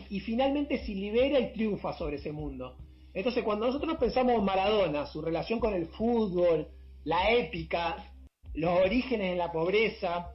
y 0.09 0.21
finalmente 0.21 0.85
se 0.85 0.93
libera 0.93 1.41
y 1.41 1.53
triunfa 1.53 1.93
sobre 1.95 2.17
ese 2.17 2.31
mundo. 2.31 2.77
Entonces, 3.13 3.43
cuando 3.43 3.67
nosotros 3.67 3.97
pensamos 3.99 4.35
en 4.35 4.45
Maradona, 4.45 5.07
su 5.07 5.21
relación 5.21 5.59
con 5.59 5.75
el 5.75 5.87
fútbol, 5.87 6.69
la 7.05 7.33
épica, 7.33 8.13
los 8.55 8.79
orígenes 8.81 9.33
en 9.33 9.39
la 9.39 9.51
pobreza, 9.51 10.31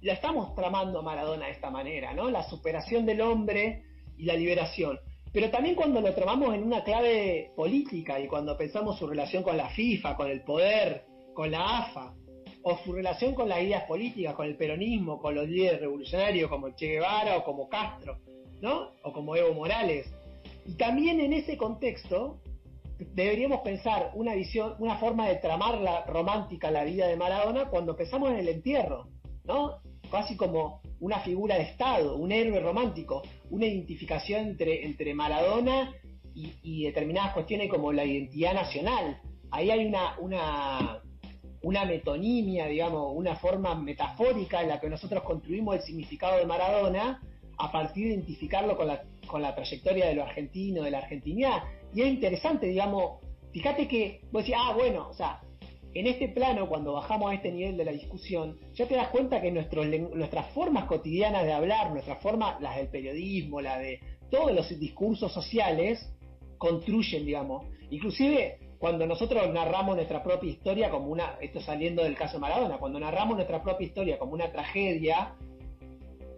la 0.00 0.12
estamos 0.14 0.54
tramando 0.54 1.02
Maradona 1.02 1.46
de 1.46 1.52
esta 1.52 1.70
manera, 1.70 2.14
¿no? 2.14 2.30
La 2.30 2.42
superación 2.44 3.04
del 3.04 3.20
hombre 3.20 3.84
y 4.16 4.24
la 4.24 4.34
liberación. 4.34 4.98
Pero 5.32 5.50
también 5.50 5.74
cuando 5.74 6.00
lo 6.00 6.14
tramamos 6.14 6.54
en 6.54 6.62
una 6.62 6.82
clave 6.84 7.52
política 7.54 8.18
y 8.18 8.28
cuando 8.28 8.56
pensamos 8.56 8.98
su 8.98 9.06
relación 9.06 9.42
con 9.42 9.56
la 9.56 9.68
FIFA, 9.68 10.16
con 10.16 10.30
el 10.30 10.42
poder, 10.42 11.04
con 11.36 11.50
la 11.50 11.80
AFA, 11.80 12.14
o 12.62 12.78
su 12.78 12.94
relación 12.94 13.34
con 13.34 13.48
las 13.50 13.60
ideas 13.60 13.84
políticas, 13.84 14.34
con 14.34 14.46
el 14.46 14.56
peronismo, 14.56 15.20
con 15.20 15.34
los 15.34 15.46
líderes 15.46 15.82
revolucionarios 15.82 16.48
como 16.48 16.70
Che 16.70 16.86
Guevara 16.86 17.36
o 17.36 17.44
como 17.44 17.68
Castro, 17.68 18.18
¿no? 18.62 18.92
O 19.02 19.12
como 19.12 19.36
Evo 19.36 19.52
Morales. 19.52 20.10
Y 20.66 20.72
también 20.76 21.20
en 21.20 21.34
ese 21.34 21.58
contexto 21.58 22.40
deberíamos 22.98 23.60
pensar 23.60 24.12
una 24.14 24.34
visión, 24.34 24.74
una 24.78 24.96
forma 24.96 25.28
de 25.28 25.36
tramar 25.36 25.78
la 25.78 26.06
romántica 26.06 26.70
la 26.70 26.84
vida 26.84 27.06
de 27.06 27.16
Maradona 27.16 27.66
cuando 27.66 27.94
pensamos 27.94 28.30
en 28.30 28.38
el 28.38 28.48
entierro, 28.48 29.08
¿no? 29.44 29.82
Casi 30.10 30.36
como 30.36 30.80
una 31.00 31.20
figura 31.20 31.56
de 31.56 31.64
Estado, 31.64 32.16
un 32.16 32.32
héroe 32.32 32.60
romántico, 32.60 33.22
una 33.50 33.66
identificación 33.66 34.48
entre, 34.48 34.86
entre 34.86 35.12
Maradona 35.12 35.92
y, 36.34 36.84
determinadas 36.84 37.34
cuestiones 37.34 37.68
como 37.70 37.92
la 37.92 38.04
identidad 38.04 38.54
nacional. 38.54 39.20
Ahí 39.50 39.70
hay 39.70 39.86
una, 39.86 40.18
una, 40.18 41.02
una 41.66 41.84
metonimia, 41.84 42.68
digamos, 42.68 43.10
una 43.12 43.34
forma 43.34 43.74
metafórica 43.74 44.62
en 44.62 44.68
la 44.68 44.78
que 44.78 44.88
nosotros 44.88 45.24
construimos 45.24 45.74
el 45.74 45.82
significado 45.82 46.38
de 46.38 46.46
Maradona 46.46 47.20
a 47.58 47.72
partir 47.72 48.06
de 48.06 48.14
identificarlo 48.14 48.76
con 48.76 48.86
la, 48.86 49.02
con 49.26 49.42
la 49.42 49.52
trayectoria 49.52 50.06
de 50.06 50.14
lo 50.14 50.22
argentino, 50.22 50.84
de 50.84 50.92
la 50.92 50.98
argentinidad. 50.98 51.64
Y 51.92 52.02
es 52.02 52.06
interesante, 52.06 52.68
digamos, 52.68 53.20
fíjate 53.52 53.88
que 53.88 54.20
vos 54.30 54.44
decís, 54.44 54.54
ah, 54.56 54.74
bueno, 54.76 55.08
o 55.08 55.14
sea, 55.14 55.40
en 55.92 56.06
este 56.06 56.28
plano, 56.28 56.68
cuando 56.68 56.92
bajamos 56.92 57.32
a 57.32 57.34
este 57.34 57.50
nivel 57.50 57.76
de 57.76 57.84
la 57.84 57.90
discusión, 57.90 58.60
ya 58.74 58.86
te 58.86 58.94
das 58.94 59.08
cuenta 59.08 59.42
que 59.42 59.50
nuestras 59.50 60.46
formas 60.52 60.84
cotidianas 60.84 61.44
de 61.46 61.52
hablar, 61.52 61.90
nuestras 61.90 62.22
formas, 62.22 62.60
las 62.60 62.76
del 62.76 62.86
periodismo, 62.86 63.60
la 63.60 63.78
de 63.78 63.98
todos 64.30 64.54
los 64.54 64.68
discursos 64.78 65.32
sociales, 65.32 66.12
construyen, 66.58 67.26
digamos. 67.26 67.64
Inclusive 67.90 68.58
cuando 68.78 69.06
nosotros 69.06 69.48
narramos 69.52 69.96
nuestra 69.96 70.22
propia 70.22 70.50
historia 70.50 70.90
como 70.90 71.08
una, 71.08 71.36
esto 71.40 71.60
saliendo 71.60 72.02
del 72.02 72.14
caso 72.14 72.38
Maradona, 72.38 72.78
cuando 72.78 73.00
narramos 73.00 73.36
nuestra 73.36 73.62
propia 73.62 73.86
historia 73.86 74.18
como 74.18 74.32
una 74.32 74.52
tragedia, 74.52 75.34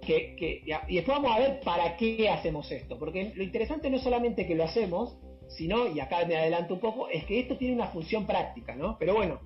que, 0.00 0.62
y 0.88 0.94
después 0.94 1.18
vamos 1.18 1.36
a 1.36 1.38
ver 1.38 1.60
para 1.60 1.96
qué 1.96 2.30
hacemos 2.30 2.70
esto, 2.70 2.98
porque 2.98 3.32
lo 3.34 3.42
interesante 3.42 3.90
no 3.90 3.96
es 3.96 4.02
solamente 4.02 4.46
que 4.46 4.54
lo 4.54 4.64
hacemos, 4.64 5.18
sino, 5.48 5.88
y 5.88 6.00
acá 6.00 6.24
me 6.26 6.36
adelanto 6.36 6.74
un 6.74 6.80
poco, 6.80 7.08
es 7.08 7.24
que 7.24 7.40
esto 7.40 7.56
tiene 7.56 7.74
una 7.74 7.88
función 7.88 8.26
práctica, 8.26 8.74
¿no? 8.74 8.96
Pero 8.98 9.14
bueno, 9.14 9.40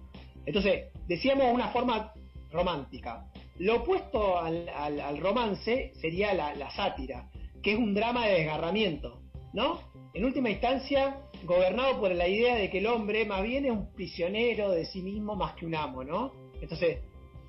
entonces, 0.46 0.86
decíamos 1.06 1.52
una 1.52 1.68
forma 1.68 2.12
romántica. 2.50 3.26
Lo 3.58 3.76
opuesto 3.76 4.38
al, 4.38 5.18
romance 5.18 5.92
sería 6.00 6.34
la, 6.34 6.70
sátira, 6.70 7.30
que 7.62 7.72
es 7.72 7.78
un 7.78 7.94
drama 7.94 8.26
de 8.26 8.34
desgarramiento, 8.34 9.20
¿no? 9.52 9.80
En 10.14 10.24
última 10.24 10.50
instancia, 10.50 11.16
gobernado 11.44 12.00
por 12.00 12.12
la 12.14 12.28
idea 12.28 12.56
de 12.56 12.70
que 12.70 12.78
el 12.78 12.86
hombre 12.86 13.24
más 13.24 13.42
bien 13.42 13.64
es 13.64 13.72
un 13.72 13.92
prisionero 13.92 14.70
de 14.70 14.86
sí 14.86 15.02
mismo 15.02 15.36
más 15.36 15.54
que 15.54 15.66
un 15.66 15.74
amo, 15.74 16.04
¿no? 16.04 16.32
Entonces, 16.60 16.98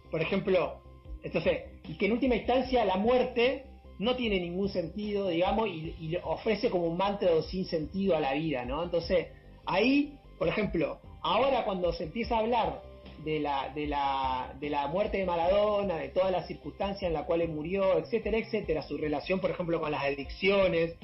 por 0.10 0.22
ejemplo, 0.22 0.82
entonces, 1.24 1.64
y 1.88 1.98
que 1.98 2.08
en 2.08 2.14
última 2.14 2.36
instancia 2.36 2.84
la 2.86 2.98
muerte 2.98 3.66
no 4.00 4.16
tiene 4.16 4.40
ningún 4.40 4.70
sentido, 4.70 5.30
digamos, 5.30 5.68
y, 5.68 5.96
y 6.00 6.18
ofrece 6.24 6.70
como 6.70 6.88
un 6.88 6.98
manto 6.98 7.42
sin 7.44 7.66
sentido 7.66 8.16
a 8.16 8.20
la 8.20 8.34
vida, 8.34 8.66
¿no? 8.66 8.84
Entonces, 8.84 9.28
ahí, 9.66 10.18
por 10.38 10.48
ejemplo, 10.48 11.00
Ahora 11.24 11.64
cuando 11.64 11.94
se 11.94 12.04
empieza 12.04 12.36
a 12.36 12.40
hablar 12.40 12.82
de 13.24 13.40
la, 13.40 13.70
de 13.74 13.88
la, 13.88 14.54
de 14.60 14.70
la 14.70 14.88
muerte 14.88 15.18
de 15.20 15.26
Maradona, 15.26 15.96
de 15.96 16.10
todas 16.10 16.34
las 16.34 16.48
circunstancias 16.48 17.04
en 17.04 17.14
las 17.14 17.24
cuales 17.26 17.50
murió, 17.50 17.98
etcétera, 17.98 18.38
etcétera, 18.38 18.82
su 18.82 18.98
relación, 18.98 19.40
por 19.40 19.50
ejemplo, 19.50 19.80
con 19.80 19.92
las 19.92 20.04
adicciones, 20.04 20.98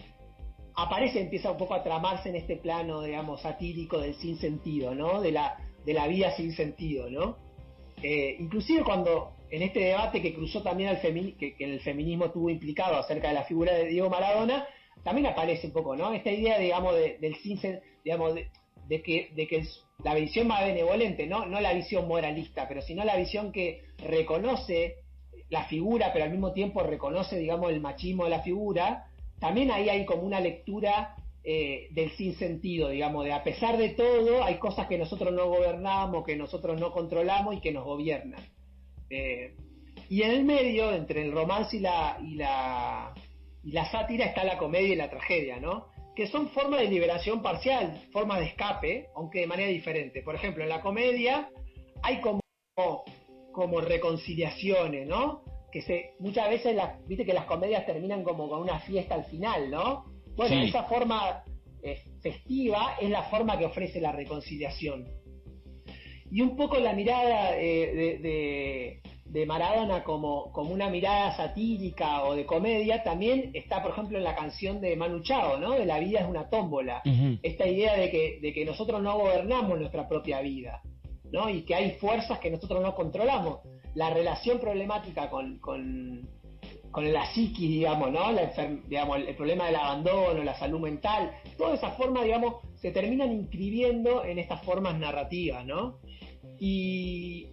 aparece, 0.83 1.21
empieza 1.21 1.51
un 1.51 1.57
poco 1.57 1.73
a 1.73 1.83
tramarse 1.83 2.29
en 2.29 2.35
este 2.35 2.57
plano, 2.57 3.01
digamos, 3.01 3.41
satírico 3.41 3.99
del 3.99 4.15
sinsentido, 4.15 4.95
¿no? 4.95 5.21
De 5.21 5.31
la, 5.31 5.57
de 5.85 5.93
la 5.93 6.07
vida 6.07 6.31
sin 6.35 6.53
sentido, 6.53 7.09
¿no? 7.09 7.37
Eh, 8.01 8.37
inclusive 8.39 8.83
cuando 8.83 9.33
en 9.51 9.61
este 9.63 9.79
debate 9.79 10.21
que 10.21 10.33
cruzó 10.33 10.61
también 10.61 10.89
al 10.89 11.01
que, 11.01 11.55
que, 11.55 11.65
el 11.65 11.79
feminismo 11.81 12.31
tuvo 12.31 12.49
implicado 12.49 12.97
acerca 12.97 13.29
de 13.29 13.33
la 13.33 13.43
figura 13.43 13.73
de 13.73 13.87
Diego 13.87 14.09
Maradona, 14.09 14.67
también 15.03 15.27
aparece 15.27 15.67
un 15.67 15.73
poco, 15.73 15.95
¿no? 15.95 16.13
Esta 16.13 16.31
idea, 16.31 16.59
digamos, 16.59 16.95
del 16.95 17.35
sin, 17.37 17.59
digamos, 18.03 18.35
de, 18.35 18.49
de 18.87 19.01
que, 19.01 19.29
de 19.35 19.47
que 19.47 19.65
la 20.03 20.15
visión 20.15 20.47
más 20.47 20.65
benevolente, 20.65 21.27
¿no? 21.27 21.45
no 21.45 21.61
la 21.61 21.73
visión 21.73 22.07
moralista, 22.07 22.67
pero 22.67 22.81
sino 22.81 23.03
la 23.03 23.15
visión 23.15 23.51
que 23.51 23.83
reconoce 23.97 24.95
la 25.49 25.65
figura, 25.65 26.11
pero 26.13 26.25
al 26.25 26.31
mismo 26.31 26.53
tiempo 26.53 26.81
reconoce, 26.83 27.37
digamos, 27.37 27.71
el 27.71 27.81
machismo 27.81 28.25
de 28.25 28.29
la 28.29 28.41
figura, 28.41 29.08
también 29.39 29.71
ahí 29.71 29.89
hay 29.89 30.05
como 30.05 30.23
una 30.23 30.39
lectura 30.39 31.15
eh, 31.43 31.87
del 31.91 32.11
sinsentido, 32.11 32.89
digamos, 32.89 33.25
de 33.25 33.33
a 33.33 33.43
pesar 33.43 33.77
de 33.77 33.89
todo, 33.89 34.43
hay 34.43 34.55
cosas 34.55 34.87
que 34.87 34.97
nosotros 34.97 35.33
no 35.33 35.47
gobernamos, 35.47 36.25
que 36.25 36.35
nosotros 36.35 36.79
no 36.79 36.91
controlamos 36.91 37.55
y 37.55 37.61
que 37.61 37.71
nos 37.71 37.85
gobiernan. 37.85 38.43
Eh, 39.09 39.55
y 40.09 40.21
en 40.23 40.31
el 40.31 40.43
medio, 40.43 40.93
entre 40.93 41.21
el 41.21 41.31
romance 41.31 41.77
y 41.77 41.79
la, 41.79 42.17
y 42.21 42.35
la, 42.35 43.13
y 43.63 43.71
la 43.71 43.89
sátira, 43.91 44.25
está 44.25 44.43
la 44.43 44.57
comedia 44.57 44.93
y 44.93 44.95
la 44.95 45.09
tragedia, 45.09 45.59
¿no? 45.59 45.87
que 46.19 46.27
son 46.27 46.49
formas 46.49 46.81
de 46.81 46.87
liberación 46.89 47.41
parcial, 47.41 48.09
formas 48.11 48.39
de 48.39 48.47
escape, 48.47 49.07
aunque 49.15 49.39
de 49.39 49.47
manera 49.47 49.69
diferente. 49.69 50.21
Por 50.21 50.35
ejemplo, 50.35 50.63
en 50.63 50.69
la 50.69 50.81
comedia 50.81 51.49
hay 52.03 52.19
como, 52.19 52.41
como 53.53 53.79
reconciliaciones, 53.79 55.07
¿no? 55.07 55.45
Que 55.71 55.81
se, 55.81 56.15
muchas 56.19 56.49
veces, 56.49 56.75
las, 56.75 57.05
viste 57.07 57.25
que 57.25 57.33
las 57.33 57.45
comedias 57.45 57.85
terminan 57.85 58.23
como 58.23 58.49
con 58.49 58.61
una 58.61 58.79
fiesta 58.79 59.15
al 59.15 59.25
final, 59.25 59.69
¿no? 59.69 60.05
Bueno, 60.35 60.61
esa 60.61 60.83
forma 60.83 61.43
eh, 61.83 62.01
festiva 62.21 62.95
es 62.99 63.09
la 63.09 63.23
forma 63.23 63.57
que 63.57 63.65
ofrece 63.65 63.99
la 63.99 64.11
reconciliación. 64.11 65.07
Y 66.31 66.41
un 66.41 66.55
poco 66.55 66.77
la 66.79 66.93
mirada 66.93 67.57
eh, 67.57 68.19
de 68.21 69.01
de 69.29 69.45
Maradona 69.45 70.03
como, 70.03 70.51
como 70.51 70.73
una 70.73 70.89
mirada 70.89 71.35
satírica 71.35 72.23
o 72.23 72.35
de 72.35 72.45
comedia, 72.45 73.03
también 73.03 73.51
está, 73.53 73.81
por 73.81 73.91
ejemplo, 73.91 74.17
en 74.17 74.23
la 74.23 74.35
canción 74.35 74.81
de 74.81 74.95
Manu 74.95 75.21
Chao, 75.21 75.59
¿no? 75.59 75.71
De 75.73 75.85
la 75.85 75.99
vida 75.99 76.19
es 76.19 76.27
una 76.27 76.49
tómbola. 76.49 77.01
Esta 77.43 77.67
idea 77.67 77.95
de 77.95 78.09
que, 78.09 78.39
de 78.41 78.53
que 78.53 78.65
nosotros 78.65 79.01
no 79.01 79.17
gobernamos 79.17 79.77
nuestra 79.77 80.07
propia 80.07 80.41
vida, 80.41 80.81
¿no? 81.31 81.49
Y 81.49 81.63
que 81.63 81.75
hay 81.75 81.91
fuerzas 81.99 82.39
que 82.39 82.51
nosotros 82.51 82.81
no 82.81 82.95
controlamos. 82.95 83.59
La 83.95 84.09
relación 84.09 84.59
problemática 84.59 85.29
con, 85.29 85.59
con, 85.59 86.27
con 86.91 87.11
la 87.11 87.25
psiqui, 87.33 87.67
digamos, 87.67 88.11
¿no? 88.11 88.31
La 88.31 88.51
digamos, 88.87 89.17
el 89.17 89.35
problema 89.35 89.65
del 89.65 89.75
abandono, 89.75 90.43
la 90.43 90.57
salud 90.57 90.79
mental, 90.79 91.31
todas 91.57 91.79
esas 91.79 91.95
formas, 91.97 92.23
digamos, 92.23 92.55
se 92.75 92.91
terminan 92.91 93.31
inscribiendo 93.31 94.23
en 94.23 94.39
estas 94.39 94.63
formas 94.63 94.97
narrativas, 94.97 95.65
¿no? 95.65 95.99
Y, 96.59 97.47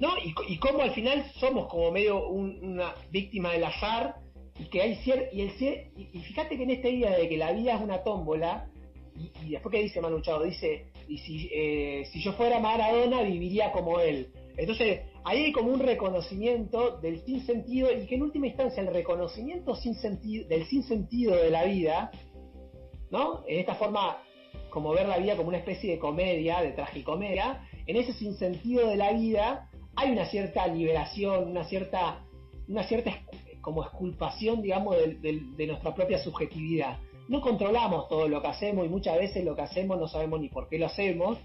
¿no? 0.00 0.10
Y, 0.18 0.34
y 0.48 0.58
cómo 0.58 0.82
al 0.82 0.92
final 0.92 1.24
somos 1.40 1.68
como 1.68 1.90
medio 1.90 2.28
una 2.28 2.94
víctima 3.10 3.52
del 3.52 3.64
azar 3.64 4.16
y 4.58 4.64
que 4.66 4.82
hay 4.82 4.96
cier 4.96 5.30
y 5.32 5.42
el 5.42 5.50
y, 5.96 6.20
fíjate 6.20 6.56
que 6.56 6.62
en 6.62 6.70
esta 6.70 6.88
idea 6.88 7.16
de 7.16 7.28
que 7.28 7.36
la 7.36 7.52
vida 7.52 7.74
es 7.74 7.80
una 7.80 8.02
tómbola, 8.02 8.68
y, 9.16 9.50
después 9.50 9.72
que 9.72 9.82
dice 9.82 10.00
Manu 10.00 10.20
Chao, 10.20 10.42
dice, 10.42 10.91
y 11.12 11.18
si, 11.18 11.50
eh, 11.52 12.06
si 12.10 12.22
yo 12.22 12.32
fuera 12.32 12.58
Maradona 12.58 13.20
viviría 13.20 13.70
como 13.70 14.00
él. 14.00 14.32
Entonces, 14.56 15.02
ahí 15.24 15.44
hay 15.44 15.52
como 15.52 15.70
un 15.70 15.80
reconocimiento 15.80 16.98
del 17.02 17.20
sinsentido 17.20 17.92
y 17.92 18.06
que 18.06 18.14
en 18.14 18.22
última 18.22 18.46
instancia 18.46 18.82
el 18.82 18.92
reconocimiento 18.94 19.74
sin 19.74 19.94
sentido, 19.94 20.48
del 20.48 20.64
sinsentido 20.64 21.36
de 21.36 21.50
la 21.50 21.64
vida, 21.64 22.10
¿no? 23.10 23.44
En 23.46 23.60
esta 23.60 23.74
forma, 23.74 24.22
como 24.70 24.92
ver 24.92 25.06
la 25.06 25.18
vida 25.18 25.36
como 25.36 25.48
una 25.48 25.58
especie 25.58 25.90
de 25.90 25.98
comedia, 25.98 26.62
de 26.62 26.72
tragicomedia, 26.72 27.68
en 27.86 27.96
ese 27.96 28.14
sinsentido 28.14 28.88
de 28.88 28.96
la 28.96 29.12
vida 29.12 29.68
hay 29.96 30.12
una 30.12 30.24
cierta 30.24 30.66
liberación, 30.66 31.50
una 31.50 31.64
cierta, 31.64 32.24
una 32.68 32.84
cierta 32.84 33.12
como 33.60 33.84
exculpación, 33.84 34.62
digamos, 34.62 34.96
de, 34.96 35.66
nuestra 35.66 35.94
propia 35.94 36.18
subjetividad. 36.18 36.98
No 37.32 37.40
controlamos 37.40 38.08
todo 38.08 38.28
lo 38.28 38.40
que 38.40 38.48
hacemos 38.48 38.86
y 38.86 38.88
muchas 38.88 39.16
veces 39.16 39.44
lo 39.44 39.56
que 39.56 39.62
hacemos 39.62 39.98
no 39.98 40.06
sabemos 40.06 40.40
ni 40.40 40.48
por 40.48 40.68
qué 40.68 40.78
lo 40.78 40.86
hacemos. 40.86 41.38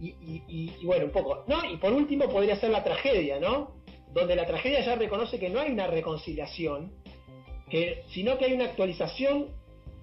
Y, 0.00 0.84
bueno, 0.84 1.06
un 1.06 1.10
poco, 1.10 1.44
¿no? 1.48 1.64
Y 1.64 1.76
por 1.78 1.92
último 1.92 2.28
podría 2.28 2.54
ser 2.56 2.70
la 2.70 2.84
tragedia, 2.84 3.40
¿no? 3.40 3.72
Donde 4.12 4.36
la 4.36 4.46
tragedia 4.46 4.80
ya 4.84 4.94
reconoce 4.94 5.40
que 5.40 5.48
no 5.50 5.58
hay 5.58 5.72
una 5.72 5.88
reconciliación, 5.88 6.92
que, 7.68 8.04
sino 8.10 8.38
que 8.38 8.44
hay 8.44 8.52
una 8.52 8.66
actualización 8.66 9.48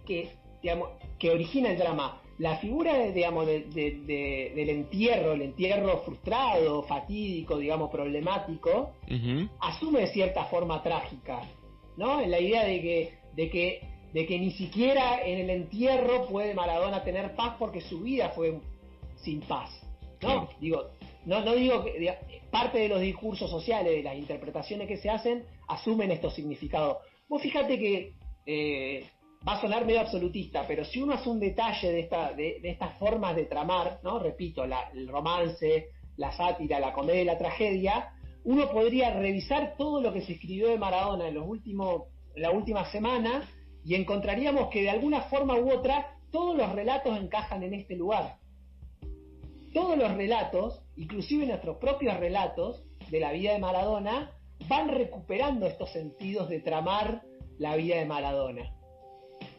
que, 0.06 0.32
digamos, 0.62 0.90
que 1.18 1.30
origina 1.30 1.72
el 1.72 1.78
drama 1.78 2.22
la 2.38 2.58
figura, 2.58 3.12
digamos, 3.12 3.46
del 3.46 4.70
entierro, 4.70 5.34
el 5.34 5.44
entierro 5.44 6.00
frustrado, 6.00 6.84
fatídico, 6.84 7.58
digamos, 7.58 7.90
problemático, 7.90 8.92
asume 9.62 10.02
de 10.02 10.08
cierta 10.08 10.46
forma 10.46 10.84
trágica, 10.84 11.44
¿no? 11.96 12.20
En 12.20 12.32
la 12.32 12.40
idea 12.40 12.66
de 12.66 12.82
que, 12.82 13.14
de 13.36 13.50
que, 13.50 13.95
de 14.16 14.26
que 14.26 14.40
ni 14.40 14.52
siquiera 14.52 15.26
en 15.26 15.40
el 15.40 15.50
entierro 15.50 16.26
puede 16.28 16.54
Maradona 16.54 17.04
tener 17.04 17.36
paz 17.36 17.58
porque 17.60 17.82
su 17.82 18.00
vida 18.00 18.30
fue 18.30 18.62
sin 19.18 19.42
paz, 19.42 19.70
¿no? 20.22 20.48
Digo, 20.62 20.92
no, 21.26 21.42
no 21.42 21.54
digo 21.54 21.84
que 21.84 22.18
parte 22.50 22.78
de 22.78 22.88
los 22.88 23.02
discursos 23.02 23.52
sociales, 23.52 23.92
de 23.92 24.04
las 24.04 24.16
interpretaciones 24.16 24.88
que 24.88 24.96
se 24.96 25.10
hacen, 25.10 25.44
asumen 25.68 26.12
estos 26.12 26.34
significados. 26.34 27.00
Vos 27.28 27.42
fíjate 27.42 27.78
que 27.78 28.14
eh, 28.46 29.06
va 29.46 29.56
a 29.56 29.62
sonar 29.62 29.86
medio 29.86 30.00
absolutista, 30.00 30.64
pero 30.66 30.86
si 30.86 31.02
uno 31.02 31.16
hace 31.16 31.28
un 31.28 31.42
detalle 31.42 31.92
de, 31.92 32.00
esta, 32.00 32.32
de, 32.32 32.62
estas 32.64 32.98
formas 32.98 33.36
de 33.36 33.48
tramar, 33.48 34.00
¿no? 34.02 34.20
Repito, 34.20 34.64
el 34.64 35.10
romance, 35.10 35.90
la 36.16 36.32
sátira, 36.32 36.80
la 36.80 36.94
comedia 36.94 37.22
y 37.22 37.26
la 37.26 37.38
tragedia, 37.38 38.14
uno 38.46 38.72
podría 38.72 39.14
revisar 39.14 39.76
todo 39.78 40.00
lo 40.00 40.14
que 40.14 40.22
se 40.22 40.32
escribió 40.36 40.70
de 40.70 40.78
Maradona 40.78 41.28
en 41.28 41.34
los 41.36 41.46
últimos, 41.46 42.04
en 42.34 42.44
la 42.44 42.52
última 42.52 42.90
semana 42.94 43.46
y 43.86 43.94
encontraríamos 43.94 44.70
que 44.70 44.82
de 44.82 44.90
alguna 44.90 45.22
forma 45.22 45.56
u 45.60 45.72
otra 45.72 46.18
todos 46.32 46.58
los 46.58 46.72
relatos 46.74 47.18
encajan 47.18 47.64
en 47.64 47.76
este 47.76 47.96
lugar. 47.96 48.38
Todos 49.74 49.98
los 49.98 50.12
relatos, 50.16 50.82
inclusive 50.98 51.46
nuestros 51.46 51.78
propios 51.78 52.18
relatos 52.20 52.84
de 53.12 53.20
la 53.20 53.32
vida 53.32 53.54
de 53.54 53.60
Maradona, 53.60 54.32
van 54.68 54.90
recuperando 54.90 55.68
estos 55.68 55.92
sentidos 55.92 56.50
de 56.50 56.62
tramar 56.62 57.22
la 57.60 57.76
vida 57.76 57.98
de 57.98 58.06
Maradona. 58.06 58.74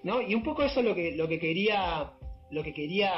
¿no? 0.02 0.20
Y 0.20 0.34
un 0.34 0.42
poco 0.42 0.64
eso 0.64 0.80
es 0.80 0.86
lo 0.86 0.94
que, 0.94 1.12
lo 1.12 1.28
que 1.28 1.38
quería, 1.38 2.12
lo 2.50 2.62
que 2.64 2.74
quería, 2.74 3.12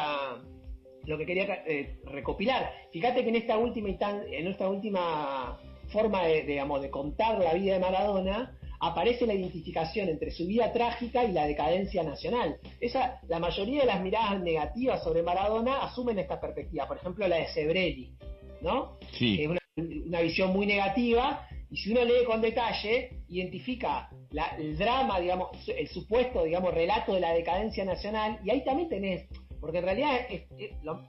lo 1.04 1.16
que 1.16 1.24
quería 1.24 1.64
eh, 1.66 1.98
recopilar. 2.04 2.70
Fíjate 2.92 3.22
que 3.22 3.30
en 3.30 3.36
esta 3.36 3.56
última 3.56 3.88
en 3.88 4.46
esta 4.46 4.68
última 4.68 5.58
forma 5.88 6.26
de, 6.26 6.42
digamos, 6.42 6.82
de 6.82 6.90
contar 6.90 7.38
la 7.38 7.54
vida 7.54 7.74
de 7.74 7.80
Maradona, 7.80 8.57
aparece 8.80 9.26
la 9.26 9.34
identificación 9.34 10.08
entre 10.08 10.30
su 10.30 10.46
vida 10.46 10.72
trágica 10.72 11.24
y 11.24 11.32
la 11.32 11.46
decadencia 11.46 12.02
nacional. 12.02 12.58
Esa, 12.80 13.20
la 13.28 13.38
mayoría 13.38 13.80
de 13.80 13.86
las 13.86 14.00
miradas 14.00 14.40
negativas 14.40 15.02
sobre 15.02 15.22
Maradona 15.22 15.82
asumen 15.82 16.18
esta 16.18 16.40
perspectiva. 16.40 16.86
Por 16.86 16.98
ejemplo, 16.98 17.26
la 17.26 17.36
de 17.36 17.48
Sebrelli, 17.48 18.12
¿no? 18.62 18.98
Sí. 19.12 19.42
Es 19.42 19.48
una, 19.48 19.60
una 20.06 20.20
visión 20.20 20.52
muy 20.52 20.66
negativa 20.66 21.46
y 21.70 21.76
si 21.76 21.92
uno 21.92 22.04
lee 22.04 22.24
con 22.26 22.40
detalle, 22.40 23.10
identifica 23.28 24.08
el 24.58 24.78
drama, 24.78 25.20
digamos, 25.20 25.50
el 25.68 25.88
supuesto, 25.88 26.44
digamos, 26.44 26.72
relato 26.72 27.14
de 27.14 27.20
la 27.20 27.32
decadencia 27.32 27.84
nacional, 27.84 28.40
y 28.42 28.50
ahí 28.50 28.64
también 28.64 28.88
tenés, 28.88 29.28
porque 29.60 29.78
en 29.78 29.84
realidad 29.84 30.20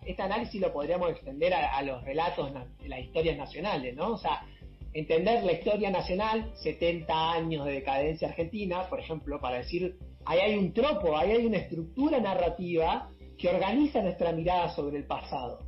este 0.06 0.22
análisis 0.22 0.60
lo 0.60 0.74
podríamos 0.74 1.12
extender 1.12 1.54
a, 1.54 1.82
los 1.84 2.04
relatos 2.04 2.52
de 2.82 2.90
las 2.90 3.00
historias 3.00 3.38
nacionales, 3.38 3.96
¿no? 3.96 4.14
O 4.14 4.18
sea, 4.18 4.46
entender 4.94 5.44
la 5.44 5.52
historia 5.54 5.92
nacional, 5.92 6.52
70 6.56 7.32
años 7.32 7.66
de 7.66 7.74
decadencia 7.74 8.30
argentina, 8.30 8.90
por 8.90 9.00
ejemplo, 9.00 9.40
para 9.40 9.58
decir, 9.58 9.98
ahí 10.26 10.40
hay 10.40 10.58
un 10.58 10.74
tropo, 10.74 11.18
ahí 11.18 11.32
hay 11.32 11.46
una 11.46 11.58
estructura 11.58 12.20
narrativa 12.20 13.10
que 13.38 13.50
organiza 13.50 14.02
nuestra 14.02 14.32
mirada 14.32 14.70
sobre 14.70 14.98
el 14.98 15.06
pasado. 15.06 15.66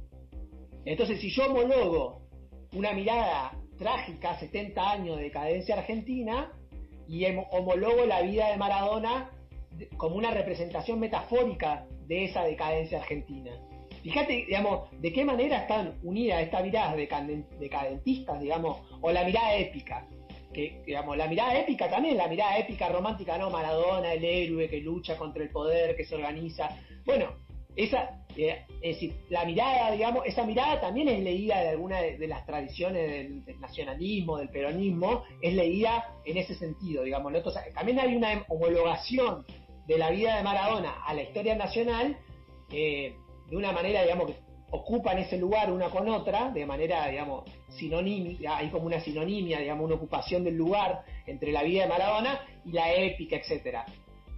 Entonces, 0.85 1.19
si 1.19 1.29
yo 1.29 1.45
homologo 1.45 2.21
una 2.73 2.93
mirada 2.93 3.57
trágica, 3.77 4.39
70 4.39 4.91
años 4.91 5.17
de 5.17 5.23
decadencia 5.23 5.77
argentina, 5.77 6.51
y 7.11 7.25
homologo 7.51 8.05
la 8.05 8.21
vida 8.21 8.49
de 8.49 8.57
Maradona 8.57 9.31
como 9.97 10.15
una 10.15 10.31
representación 10.31 10.99
metafórica 10.99 11.85
de 12.07 12.25
esa 12.25 12.43
decadencia 12.43 12.99
argentina. 12.99 13.51
Fíjate, 14.03 14.45
digamos, 14.47 14.89
de 14.99 15.13
qué 15.13 15.23
manera 15.23 15.61
están 15.61 15.99
unidas 16.03 16.41
estas 16.41 16.63
miradas 16.63 16.95
decadentistas, 17.59 18.41
digamos, 18.41 18.81
o 19.01 19.11
la 19.11 19.23
mirada 19.23 19.55
épica. 19.55 20.07
Que, 20.53 20.81
digamos, 20.85 21.15
la 21.15 21.27
mirada 21.27 21.57
épica 21.59 21.89
también, 21.89 22.17
la 22.17 22.27
mirada 22.27 22.57
épica 22.57 22.89
romántica, 22.89 23.37
¿no? 23.37 23.49
Maradona, 23.49 24.13
el 24.13 24.25
héroe 24.25 24.69
que 24.69 24.81
lucha 24.81 25.15
contra 25.17 25.43
el 25.43 25.49
poder, 25.49 25.95
que 25.95 26.03
se 26.03 26.15
organiza. 26.15 26.77
Bueno, 27.05 27.35
esa, 27.75 28.25
eh, 28.35 28.65
es 28.81 28.95
decir, 28.95 29.13
la 29.29 29.45
mirada, 29.45 29.91
digamos, 29.91 30.25
esa 30.25 30.45
mirada 30.45 30.81
también 30.81 31.07
es 31.07 31.19
leída 31.23 31.61
de 31.61 31.69
alguna 31.69 32.01
de, 32.01 32.27
las 32.27 32.45
tradiciones 32.45 33.45
del, 33.45 33.59
nacionalismo, 33.61 34.37
del 34.37 34.49
peronismo, 34.49 35.23
es 35.41 35.53
leída 35.53 36.17
en 36.25 36.37
ese 36.37 36.55
sentido, 36.55 37.03
digamos. 37.03 37.31
También 37.73 37.99
hay 37.99 38.15
una 38.15 38.43
homologación 38.49 39.45
de 39.87 39.97
la 39.97 40.09
vida 40.09 40.35
de 40.35 40.43
Maradona 40.43 41.01
a 41.05 41.13
la 41.13 41.21
historia 41.21 41.55
nacional 41.55 42.17
eh, 42.71 43.15
de 43.51 43.55
una 43.55 43.71
manera, 43.71 44.01
digamos, 44.01 44.31
que 44.31 44.35
ocupan 44.71 45.19
ese 45.19 45.37
lugar 45.37 45.71
una 45.71 45.89
con 45.89 46.09
otra, 46.09 46.49
de 46.49 46.65
manera, 46.65 47.07
digamos, 47.07 47.43
sinónima, 47.69 48.57
hay 48.57 48.69
como 48.69 48.87
una 48.87 48.99
sinonimia, 48.99 49.59
digamos, 49.59 49.85
una 49.85 49.95
ocupación 49.95 50.43
del 50.43 50.55
lugar 50.55 51.03
entre 51.27 51.51
la 51.51 51.61
vida 51.61 51.83
de 51.83 51.89
Maradona 51.89 52.39
y 52.65 52.71
la 52.71 52.91
épica, 52.93 53.35
etcétera. 53.35 53.85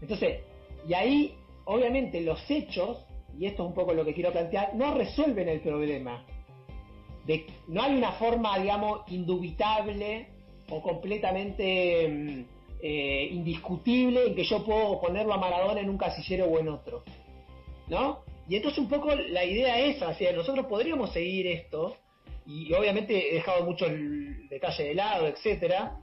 Entonces, 0.02 0.42
y 0.86 0.94
ahí, 0.94 1.38
obviamente, 1.64 2.20
los 2.20 2.50
hechos 2.52 3.06
y 3.38 3.46
esto 3.46 3.64
es 3.64 3.70
un 3.70 3.74
poco 3.74 3.94
lo 3.94 4.06
que 4.06 4.14
quiero 4.14 4.32
plantear, 4.32 4.76
no 4.76 4.94
resuelven 4.94 5.50
el 5.50 5.62
problema. 5.62 6.26
No 7.68 7.82
hay 7.82 7.96
una 7.96 8.12
forma, 8.14 8.58
digamos, 8.60 9.02
indubitable 9.08 10.28
o 10.70 10.82
completamente 10.82 12.08
mm, 12.08 12.46
eh, 12.82 13.30
indiscutible 13.32 14.28
en 14.28 14.36
que 14.36 14.44
yo 14.44 14.64
puedo 14.64 15.00
ponerlo 15.00 15.34
a 15.34 15.38
Maradona 15.38 15.82
en 15.82 15.90
un 15.90 15.98
casillero 15.98 16.46
o 16.46 16.60
en 16.60 16.68
otro. 16.68 17.04
¿No? 17.88 18.20
Y 18.48 18.58
entonces 18.58 18.80
un 18.80 18.90
poco 18.90 19.16
la 19.16 19.46
idea 19.46 19.80
es 19.80 20.00
sea, 20.18 20.34
nosotros 20.34 20.66
podríamos 20.68 21.12
seguir 21.14 21.48
esto, 21.48 21.98
y 22.46 22.74
obviamente 22.74 23.32
he 23.32 23.36
dejado 23.36 23.66
mucho 23.66 23.86
el 23.86 24.48
detalle 24.50 24.84
de 24.84 24.96
lado, 24.96 25.28
etcétera, 25.28 25.98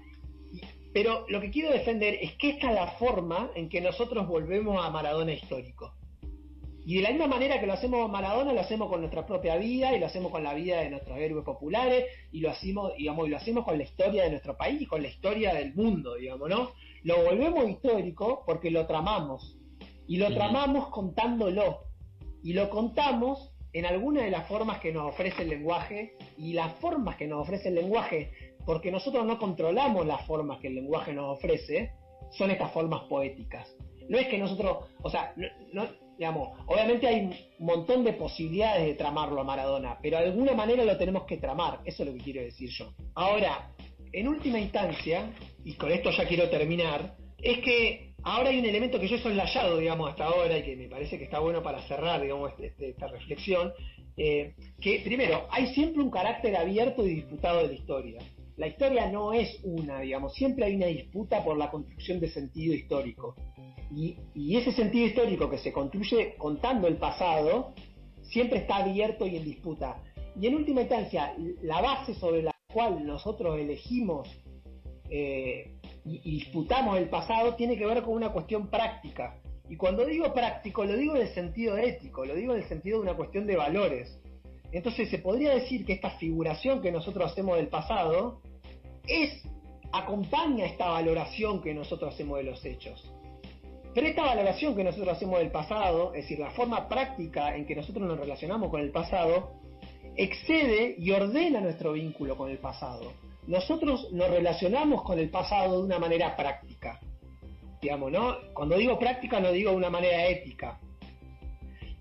pero 0.92 1.26
lo 1.28 1.40
que 1.40 1.50
quiero 1.50 1.70
defender 1.70 2.18
es 2.20 2.34
que 2.34 2.50
esta 2.50 2.68
es 2.68 2.74
la 2.74 2.86
forma 2.92 3.50
en 3.54 3.68
que 3.68 3.80
nosotros 3.80 4.26
volvemos 4.26 4.84
a 4.84 4.90
Maradona 4.90 5.32
histórico. 5.32 5.94
Y 6.84 6.96
de 6.96 7.02
la 7.02 7.10
misma 7.10 7.26
manera 7.26 7.60
que 7.60 7.66
lo 7.66 7.74
hacemos 7.74 8.00
con 8.00 8.10
Maradona, 8.10 8.52
lo 8.52 8.60
hacemos 8.60 8.88
con 8.88 9.00
nuestra 9.00 9.26
propia 9.26 9.56
vida 9.56 9.94
y 9.94 10.00
lo 10.00 10.06
hacemos 10.06 10.32
con 10.32 10.42
la 10.42 10.54
vida 10.54 10.80
de 10.80 10.90
nuestros 10.90 11.18
héroes 11.18 11.44
populares 11.44 12.06
y 12.32 12.40
lo 12.40 12.50
hacemos, 12.50 12.96
digamos, 12.96 13.28
y 13.28 13.30
lo 13.30 13.36
hacemos 13.36 13.64
con 13.64 13.78
la 13.78 13.84
historia 13.84 14.24
de 14.24 14.30
nuestro 14.30 14.56
país 14.56 14.80
y 14.80 14.86
con 14.86 15.02
la 15.02 15.08
historia 15.08 15.54
del 15.54 15.74
mundo, 15.74 16.14
digamos, 16.16 16.48
¿no? 16.48 16.72
Lo 17.04 17.22
volvemos 17.22 17.68
histórico 17.68 18.42
porque 18.46 18.70
lo 18.70 18.86
tramamos. 18.86 19.56
Y 20.08 20.16
lo 20.16 20.34
tramamos 20.34 20.88
contándolo. 20.88 21.89
Y 22.42 22.52
lo 22.52 22.70
contamos 22.70 23.52
en 23.72 23.86
alguna 23.86 24.22
de 24.22 24.30
las 24.30 24.48
formas 24.48 24.80
que 24.80 24.92
nos 24.92 25.08
ofrece 25.08 25.42
el 25.42 25.50
lenguaje 25.50 26.14
y 26.36 26.52
las 26.52 26.74
formas 26.74 27.16
que 27.16 27.26
nos 27.26 27.42
ofrece 27.42 27.68
el 27.68 27.76
lenguaje, 27.76 28.32
porque 28.66 28.90
nosotros 28.90 29.24
no 29.24 29.38
controlamos 29.38 30.06
las 30.06 30.26
formas 30.26 30.58
que 30.58 30.68
el 30.68 30.74
lenguaje 30.74 31.12
nos 31.12 31.38
ofrece, 31.38 31.92
son 32.32 32.50
estas 32.50 32.72
formas 32.72 33.02
poéticas. 33.08 33.74
No 34.08 34.18
es 34.18 34.26
que 34.26 34.38
nosotros, 34.38 34.88
o 35.02 35.10
sea, 35.10 35.34
no, 35.72 35.86
obviamente 36.66 37.06
hay 37.06 37.20
un 37.20 37.66
montón 37.66 38.04
de 38.04 38.12
posibilidades 38.12 38.86
de 38.86 38.94
tramarlo 38.94 39.40
a 39.40 39.44
Maradona, 39.44 39.98
pero 40.02 40.18
de 40.18 40.24
alguna 40.24 40.52
manera 40.52 40.84
lo 40.84 40.96
tenemos 40.96 41.24
que 41.24 41.36
tramar, 41.36 41.80
eso 41.84 42.02
es 42.02 42.08
lo 42.08 42.14
que 42.16 42.24
quiero 42.24 42.42
decir 42.42 42.70
yo. 42.70 42.92
Ahora, 43.14 43.70
en 44.12 44.28
última 44.28 44.58
instancia, 44.58 45.30
y 45.64 45.74
con 45.74 45.92
esto 45.92 46.10
ya 46.10 46.26
quiero 46.26 46.50
terminar, 46.50 47.16
es 47.38 47.58
que 47.60 48.09
ahora 48.22 48.50
hay 48.50 48.58
un 48.58 48.66
elemento 48.66 49.00
que 49.00 49.08
yo 49.08 49.16
he 49.16 49.22
soslayado, 49.22 49.78
digamos, 49.78 50.10
hasta 50.10 50.24
ahora 50.24 50.58
y 50.58 50.62
que 50.62 50.76
me 50.76 50.88
parece 50.88 51.18
que 51.18 51.24
está 51.24 51.38
bueno 51.38 51.62
para 51.62 51.82
cerrar, 51.86 52.20
digamos, 52.20 52.50
este, 52.52 52.66
este, 52.66 52.90
esta 52.90 53.08
reflexión, 53.08 53.72
eh, 54.16 54.54
que 54.80 55.00
primero, 55.04 55.46
hay 55.50 55.68
siempre 55.74 56.02
un 56.02 56.10
carácter 56.10 56.56
abierto 56.56 57.06
y 57.06 57.14
disputado 57.14 57.62
de 57.62 57.68
la 57.68 57.72
historia. 57.72 58.22
la 58.56 58.66
historia 58.66 59.10
no 59.10 59.32
es 59.32 59.58
una, 59.64 60.00
digamos, 60.00 60.34
siempre 60.34 60.66
hay 60.66 60.74
una 60.74 60.86
disputa 60.86 61.42
por 61.42 61.56
la 61.56 61.70
construcción 61.70 62.20
de 62.20 62.28
sentido 62.28 62.74
histórico. 62.74 63.34
Y, 63.90 64.18
ese 64.54 64.72
sentido 64.72 65.06
histórico 65.06 65.48
que 65.48 65.56
se 65.56 65.72
construye 65.72 66.34
contando 66.36 66.86
el 66.86 66.96
pasado, 66.96 67.72
siempre 68.22 68.58
está 68.58 68.76
abierto 68.76 69.26
y 69.26 69.36
en 69.36 69.44
disputa. 69.44 70.02
Y 70.38 70.46
en 70.46 70.56
última 70.56 70.82
instancia, 70.82 71.34
la 71.62 71.80
base 71.80 72.14
sobre 72.14 72.42
la 72.42 72.52
cual 72.72 73.06
nosotros 73.06 73.58
elegimos 73.58 74.28
eh, 75.08 75.72
y, 76.04 76.18
disputamos 76.38 76.98
el 76.98 77.08
pasado 77.08 77.54
tiene 77.54 77.76
que 77.76 77.86
ver 77.86 78.02
con 78.02 78.14
una 78.14 78.30
cuestión 78.30 78.68
práctica. 78.68 79.36
Y 79.68 79.76
cuando 79.76 80.04
digo 80.04 80.32
práctico, 80.34 80.84
lo 80.84 80.96
digo 80.96 81.14
en 81.14 81.22
el 81.22 81.34
sentido 81.34 81.76
ético, 81.76 82.24
lo 82.24 82.34
digo 82.34 82.54
en 82.54 82.62
el 82.62 82.68
sentido 82.68 82.98
de 82.98 83.02
una 83.04 83.16
cuestión 83.16 83.46
de 83.46 83.56
valores. 83.56 84.18
Entonces 84.72 85.08
se 85.10 85.18
podría 85.18 85.54
decir 85.54 85.84
que 85.84 85.92
esta 85.92 86.10
figuración 86.10 86.80
que 86.80 86.90
nosotros 86.92 87.30
hacemos 87.30 87.56
del 87.56 87.68
pasado 87.68 88.40
es 89.06 89.42
acompaña 89.92 90.66
esta 90.66 90.88
valoración 90.88 91.60
que 91.60 91.74
nosotros 91.74 92.14
hacemos 92.14 92.38
de 92.38 92.44
los 92.44 92.64
hechos. 92.64 93.12
Pero 93.94 94.06
esta 94.06 94.22
valoración 94.22 94.76
que 94.76 94.84
nosotros 94.84 95.16
hacemos 95.16 95.38
del 95.40 95.50
pasado, 95.50 96.14
es 96.14 96.22
decir, 96.22 96.38
la 96.38 96.50
forma 96.50 96.88
práctica 96.88 97.56
en 97.56 97.66
que 97.66 97.74
nosotros 97.74 98.06
nos 98.06 98.18
relacionamos 98.18 98.70
con 98.70 98.80
el 98.80 98.92
pasado, 98.92 99.54
excede 100.16 100.94
y 100.96 101.10
ordena 101.10 101.60
nuestro 101.60 101.92
vínculo 101.92 102.36
con 102.36 102.50
el 102.50 102.58
pasado. 102.58 103.12
Nosotros 103.46 104.12
nos 104.12 104.30
relacionamos 104.30 105.02
con 105.02 105.18
el 105.18 105.30
pasado 105.30 105.78
de 105.78 105.86
una 105.86 105.98
manera 105.98 106.36
práctica. 106.36 107.00
Digamos, 107.80 108.12
¿no? 108.12 108.36
Cuando 108.52 108.76
digo 108.76 108.98
práctica 108.98 109.40
no 109.40 109.52
digo 109.52 109.70
de 109.70 109.76
una 109.76 109.90
manera 109.90 110.26
ética. 110.26 110.78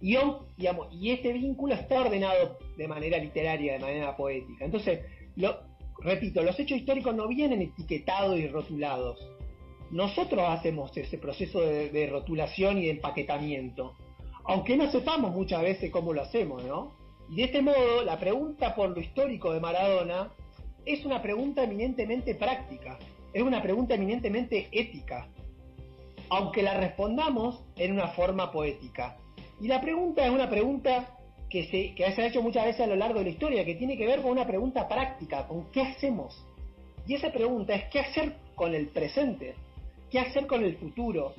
Y, 0.02 0.18
digamos, 0.58 0.88
y 0.94 1.12
este 1.12 1.34
vínculo 1.34 1.74
está 1.74 2.02
ordenado 2.02 2.58
de 2.78 2.88
manera 2.88 3.18
literaria, 3.18 3.74
de 3.74 3.80
manera 3.80 4.16
poética. 4.16 4.66
Entonces, 4.66 5.02
lo, 5.36 5.60
repito, 6.02 6.42
los 6.44 6.60
hechos 6.60 6.78
históricos 6.78 7.16
no 7.16 7.28
vienen 7.28 7.62
etiquetados 7.62 8.38
y 8.38 8.48
rotulados. 8.48 9.20
Nosotros 9.92 10.46
hacemos 10.48 10.96
ese 10.96 11.18
proceso 11.18 11.62
de, 11.62 11.90
de, 11.90 12.08
rotulación 12.08 12.78
y 12.78 12.86
de 12.86 12.92
empaquetamiento, 12.92 13.96
aunque 14.46 14.78
no 14.78 14.90
sepamos 14.92 15.32
muchas 15.32 15.64
veces 15.64 15.92
cómo 15.92 16.14
lo 16.14 16.22
hacemos, 16.22 16.64
¿no? 16.64 16.92
Y 17.30 17.38
de 17.38 17.44
este 17.46 17.62
modo, 17.62 18.04
la 18.04 18.20
pregunta 18.20 18.76
por 18.76 18.90
lo 18.90 19.00
histórico 19.00 19.52
de 19.52 19.60
Maradona 19.60 20.32
es 20.94 21.06
una 21.06 21.22
pregunta 21.22 21.64
eminentemente 21.64 22.34
práctica, 22.34 22.98
es 23.32 23.44
una 23.44 23.62
pregunta 23.62 23.94
eminentemente 23.94 24.70
ética, 24.72 25.28
aunque 26.30 26.64
la 26.64 26.80
respondamos 26.80 27.64
en 27.76 27.94
una 27.94 28.08
forma 28.10 28.52
poética. 28.52 29.16
Y 29.62 29.68
la 29.68 29.82
pregunta 29.82 30.26
es 30.26 30.32
una 30.32 30.50
pregunta 30.50 31.16
que 31.48 31.66
se, 31.96 32.04
ha 32.04 32.26
hecho 32.26 32.42
muchas 32.42 32.66
veces 32.66 32.82
a 32.82 32.88
lo 32.88 32.96
largo 32.96 33.20
de 33.20 33.26
la 33.26 33.32
historia, 33.32 33.66
que 33.66 33.76
tiene 33.76 33.98
que 33.98 34.08
ver 34.08 34.24
con 34.24 34.32
una 34.32 34.48
pregunta 34.48 34.88
práctica, 34.88 35.48
con 35.48 35.70
qué 35.72 35.82
hacemos. 35.82 36.44
Y 37.06 37.14
esa 37.14 37.32
pregunta 37.32 37.76
es 37.76 37.84
qué 37.92 38.00
hacer 38.00 38.38
con 38.56 38.74
el 38.74 38.88
presente, 38.88 39.54
qué 40.10 40.20
hacer 40.20 40.48
con 40.48 40.64
el 40.64 40.76
futuro. 40.78 41.36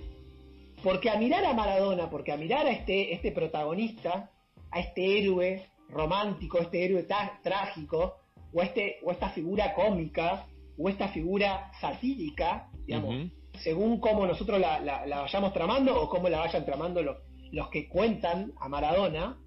Porque 0.83 1.11
a 1.11 1.17
mirar 1.17 1.45
a 1.45 1.55
Maradona, 1.55 2.09
porque 2.09 2.31
a 2.31 2.37
mirar 2.37 2.67
a 2.67 2.71
este, 2.71 3.13
este 3.15 3.33
protagonista, 3.33 4.31
a 4.71 4.79
este 4.79 5.19
héroe 5.19 5.67
romántico, 5.89 6.59
este 6.61 6.85
héroe 6.85 7.05
trágico, 7.43 8.21
o, 8.53 8.63
este, 8.63 8.99
o 9.03 9.11
esta 9.11 9.31
figura 9.31 9.75
cómica, 9.75 10.47
o 10.79 10.89
esta 10.89 11.09
figura 11.09 11.71
satírica, 11.81 12.71
digamos, 12.87 13.15
uh 13.15 13.19
-huh. 13.19 13.33
según 13.63 14.01
cómo 14.01 14.27
nosotros 14.27 14.61
la, 14.61 14.81
la, 14.81 15.07
la, 15.07 15.21
vayamos 15.21 15.53
tramando 15.53 16.01
o 16.01 16.09
cómo 16.09 16.29
la 16.29 16.39
vayan 16.41 16.65
tramando 16.65 17.03
los, 17.03 17.17
los 17.53 17.69
que 17.69 17.89
cuentan 17.89 18.53
a 18.59 18.69
Maradona, 18.69 19.39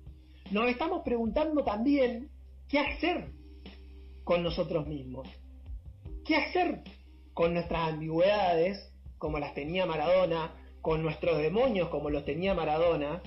nos 0.51 0.69
estamos 0.69 1.01
preguntando 1.03 1.63
también 1.63 2.29
qué 2.67 2.79
hacer 2.79 3.31
con 4.23 4.43
nosotros 4.43 4.87
mismos. 4.87 5.27
¿Qué 6.25 6.35
hacer 6.35 6.83
con 7.33 7.53
nuestras 7.53 7.93
ambigüedades, 7.93 8.93
como 9.17 9.39
las 9.39 9.53
tenía 9.53 9.85
Maradona, 9.85 10.53
con 10.81 11.01
nuestros 11.01 11.37
demonios, 11.37 11.89
como 11.89 12.09
los 12.09 12.25
tenía 12.25 12.53
Maradona, 12.53 13.21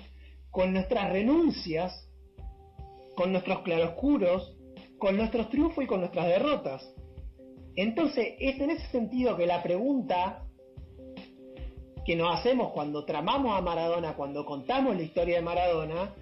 con 0.51 0.73
nuestras 0.73 1.11
renuncias, 1.11 2.09
con 3.17 3.33
nuestros 3.33 3.61
claroscuros, 3.61 4.56
con 4.99 5.17
nuestros 5.17 5.49
triunfos 5.51 5.85
y 5.85 5.87
con 5.87 6.01
nuestras 6.01 6.27
derrotas? 6.27 6.89
Entonces, 7.75 8.35
es 8.39 8.59
en 8.61 8.71
ese 8.71 8.87
sentido 8.91 9.37
que 9.37 9.47
la 9.47 9.63
pregunta 9.63 10.43
que 12.07 12.17
nos 12.17 12.39
hacemos 12.39 12.73
cuando 12.73 13.05
tramamos 13.05 13.59
a 13.59 13.61
Maradona, 13.61 14.15
cuando 14.15 14.45
contamos 14.45 14.97
la 14.97 15.03
historia 15.03 15.37
de 15.37 15.43
Maradona, 15.43 16.15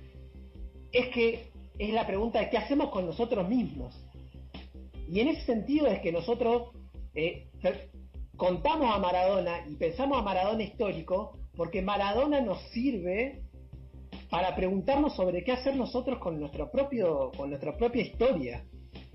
es 0.90 1.08
que 1.08 1.50
es 1.78 1.92
la 1.92 2.06
pregunta 2.06 2.40
de 2.40 2.50
qué 2.50 2.56
hacemos 2.56 2.90
con 2.90 3.06
nosotros 3.06 3.48
mismos. 3.48 3.94
Y 5.08 5.20
en 5.20 5.28
ese 5.28 5.42
sentido 5.42 5.86
es 5.86 6.00
que 6.00 6.10
nosotros 6.10 6.70
eh, 7.14 7.48
contamos 8.36 8.94
a 8.94 8.98
Maradona 8.98 9.66
y 9.68 9.74
pensamos 9.76 10.18
a 10.18 10.22
Maradona 10.22 10.62
histórico 10.62 11.38
porque 11.56 11.82
Maradona 11.82 12.40
nos 12.40 12.60
sirve 12.70 13.43
para 14.34 14.56
preguntarnos 14.56 15.14
sobre 15.14 15.44
qué 15.44 15.52
hacer 15.52 15.76
nosotros 15.76 16.18
con 16.18 16.40
nuestro 16.40 16.68
propio 16.68 17.30
con 17.36 17.50
nuestra 17.50 17.76
propia 17.76 18.02
historia. 18.02 18.64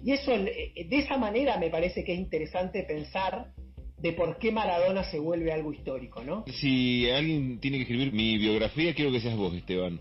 Y 0.01 0.13
eso 0.13 0.31
de 0.31 0.87
esa 0.91 1.17
manera 1.17 1.57
me 1.57 1.69
parece 1.69 2.05
que 2.05 2.13
es 2.13 2.19
interesante 2.19 2.83
pensar 2.83 3.51
de 3.97 4.13
por 4.13 4.37
qué 4.37 4.49
Maradona 4.49 5.03
se 5.03 5.19
vuelve 5.19 5.51
algo 5.51 5.73
histórico, 5.73 6.23
¿no? 6.23 6.45
Si 6.47 7.09
alguien 7.09 7.59
tiene 7.59 7.75
que 7.75 7.83
escribir 7.83 8.13
mi 8.13 8.37
biografía, 8.37 8.95
quiero 8.95 9.11
que 9.11 9.19
seas 9.19 9.35
vos, 9.35 9.53
Esteban. 9.53 9.99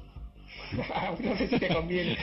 no 1.19 1.37
sé 1.37 1.49
si 1.49 1.59
te 1.59 1.67
conviene. 1.67 2.17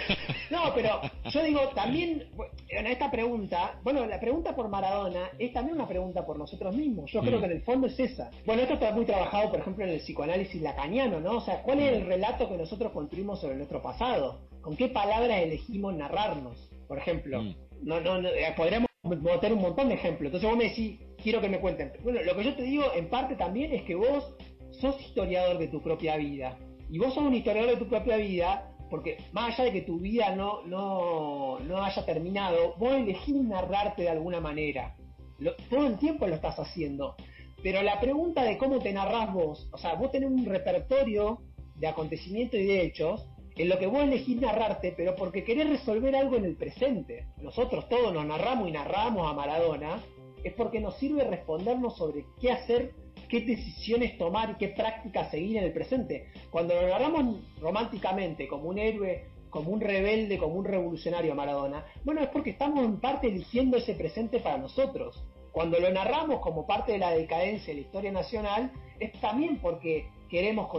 No, 0.50 0.74
pero 0.74 1.02
yo 1.32 1.44
digo, 1.44 1.60
también, 1.74 2.30
en 2.70 2.88
esta 2.88 3.10
pregunta, 3.10 3.80
bueno, 3.84 4.06
la 4.06 4.20
pregunta 4.20 4.56
por 4.56 4.70
Maradona 4.70 5.30
es 5.40 5.52
también 5.54 5.76
una 5.76 5.88
pregunta 5.88 6.26
por 6.26 6.38
nosotros 6.38 6.76
mismos. 6.76 7.12
Yo 7.12 7.22
creo 7.22 7.38
mm. 7.38 7.42
que 7.42 7.46
en 7.48 7.52
el 7.52 7.62
fondo 7.64 7.88
es 7.88 8.00
esa. 8.00 8.30
Bueno, 8.46 8.62
esto 8.62 8.76
está 8.76 8.92
muy 8.92 9.06
trabajado, 9.06 9.50
por 9.50 9.60
ejemplo, 9.60 9.86
en 9.86 9.92
el 9.92 10.00
psicoanálisis 10.00 10.62
lacaniano, 10.62 11.20
¿no? 11.20 11.38
O 11.38 11.42
sea, 11.42 11.64
¿cuál 11.64 11.80
es 11.80 11.94
el 11.94 12.06
relato 12.06 12.48
que 12.48 12.58
nosotros 12.58 12.92
construimos 12.92 13.42
sobre 13.42 13.56
nuestro 13.56 13.82
pasado? 13.82 14.42
¿Con 14.62 14.76
qué 14.76 14.90
palabras 14.90 15.42
elegimos 15.42 15.96
narrarnos? 15.96 16.70
Por 16.88 16.98
ejemplo, 17.00 17.42
mm. 17.42 17.56
no, 17.84 18.00
no, 18.02 18.22
no 18.22 18.30
eh, 18.30 18.54
podríamos 18.56 18.90
meter 19.04 19.54
un 19.54 19.62
montón 19.62 19.90
de 19.90 19.96
ejemplos. 19.96 20.28
Entonces 20.28 20.50
vos 20.50 20.58
me 20.58 20.66
decís, 20.66 21.00
quiero 21.22 21.42
que 21.42 21.50
me 21.50 21.60
cuenten. 21.60 21.92
Bueno, 22.04 22.22
lo 22.22 22.36
que 22.36 22.44
yo 22.44 22.56
te 22.56 22.64
digo 22.64 22.84
en 22.96 23.10
parte 23.10 23.36
también 23.36 23.74
es 23.74 23.84
que 23.84 23.96
vos 23.96 24.36
sos 24.72 25.00
historiador 25.02 25.58
de 25.58 25.68
tu 25.68 25.82
propia 25.82 26.18
vida. 26.18 26.58
Y 26.90 27.00
vos 27.00 27.14
sos 27.14 27.24
un 27.24 27.34
historiador 27.34 27.72
de 27.72 27.78
tu 27.78 27.88
propia 27.88 28.18
vida 28.18 28.75
porque 28.90 29.18
más 29.32 29.54
allá 29.54 29.66
de 29.66 29.74
que 29.74 29.82
tu 29.82 30.00
vida 30.00 30.36
no, 30.36 30.64
no, 30.66 31.60
no 31.60 31.84
haya 31.84 32.06
terminado, 32.06 32.76
vos 32.78 32.94
elegís 32.94 33.36
narrarte 33.36 34.04
de 34.04 34.10
alguna 34.10 34.40
manera. 34.40 34.96
Lo, 35.40 35.56
todo 35.70 35.88
el 35.88 35.98
tiempo 35.98 36.28
lo 36.28 36.36
estás 36.36 36.58
haciendo. 36.60 37.16
Pero 37.64 37.82
la 37.82 38.00
pregunta 38.00 38.44
de 38.44 38.58
cómo 38.58 38.80
te 38.80 38.94
narrás 38.94 39.34
vos, 39.34 39.68
o 39.72 39.78
sea, 39.78 39.96
vos 39.96 40.12
tenés 40.12 40.30
un 40.30 40.46
repertorio 40.46 41.42
de 41.76 41.88
acontecimientos 41.88 42.60
y 42.60 42.66
de 42.66 42.82
hechos 42.84 43.26
en 43.58 43.70
lo 43.70 43.80
que 43.80 43.88
vos 43.88 44.04
elegís 44.04 44.40
narrarte, 44.40 44.94
pero 44.96 45.16
porque 45.16 45.44
querés 45.44 45.70
resolver 45.70 46.16
algo 46.16 46.36
en 46.36 46.46
el 46.46 46.58
presente. 46.58 47.28
Nosotros 47.42 47.88
todos 47.88 48.14
nos 48.14 48.26
narramos 48.26 48.68
y 48.68 48.72
narramos 48.72 49.30
a 49.30 49.34
Maradona, 49.34 50.04
es 50.44 50.54
porque 50.54 50.80
nos 50.80 50.98
sirve 50.98 51.24
respondernos 51.24 51.98
sobre 51.98 52.26
qué 52.40 52.52
hacer 52.52 52.94
qué 53.28 53.42
decisiones 53.42 54.18
tomar 54.18 54.52
y 54.52 54.56
qué 54.56 54.70
prácticas 54.70 55.32
seguir 55.32 55.58
en 55.58 55.66
el 55.66 55.74
presente. 55.74 56.28
Cuando 56.50 56.74
lo 56.76 56.88
narramos 56.88 57.42
románticamente 57.60 58.48
como 58.48 58.70
un 58.70 58.78
héroe, 58.78 59.26
como 59.50 59.72
un 59.72 59.82
rebelde, 59.82 60.38
como 60.38 60.56
un 60.56 60.66
revolucionario 60.66 61.36
Maradona, 61.36 61.86
bueno, 62.04 62.22
es 62.22 62.28
porque 62.28 62.52
estamos 62.52 62.84
en 62.84 63.00
parte 63.00 63.28
eligiendo 63.28 63.78
ese 63.78 63.94
presente 63.94 64.40
para 64.40 64.58
nosotros. 64.58 65.24
Cuando 65.52 65.80
lo 65.80 65.90
narramos 65.90 66.42
como 66.42 66.68
parte 66.68 66.92
de 66.92 66.98
la 66.98 67.12
decadencia 67.12 67.74
de 67.74 67.82
la 67.82 67.86
historia 67.88 68.12
nacional, 68.12 68.72
es 69.00 69.14
también 69.22 69.60
porque 69.60 70.10
queremos, 70.30 70.70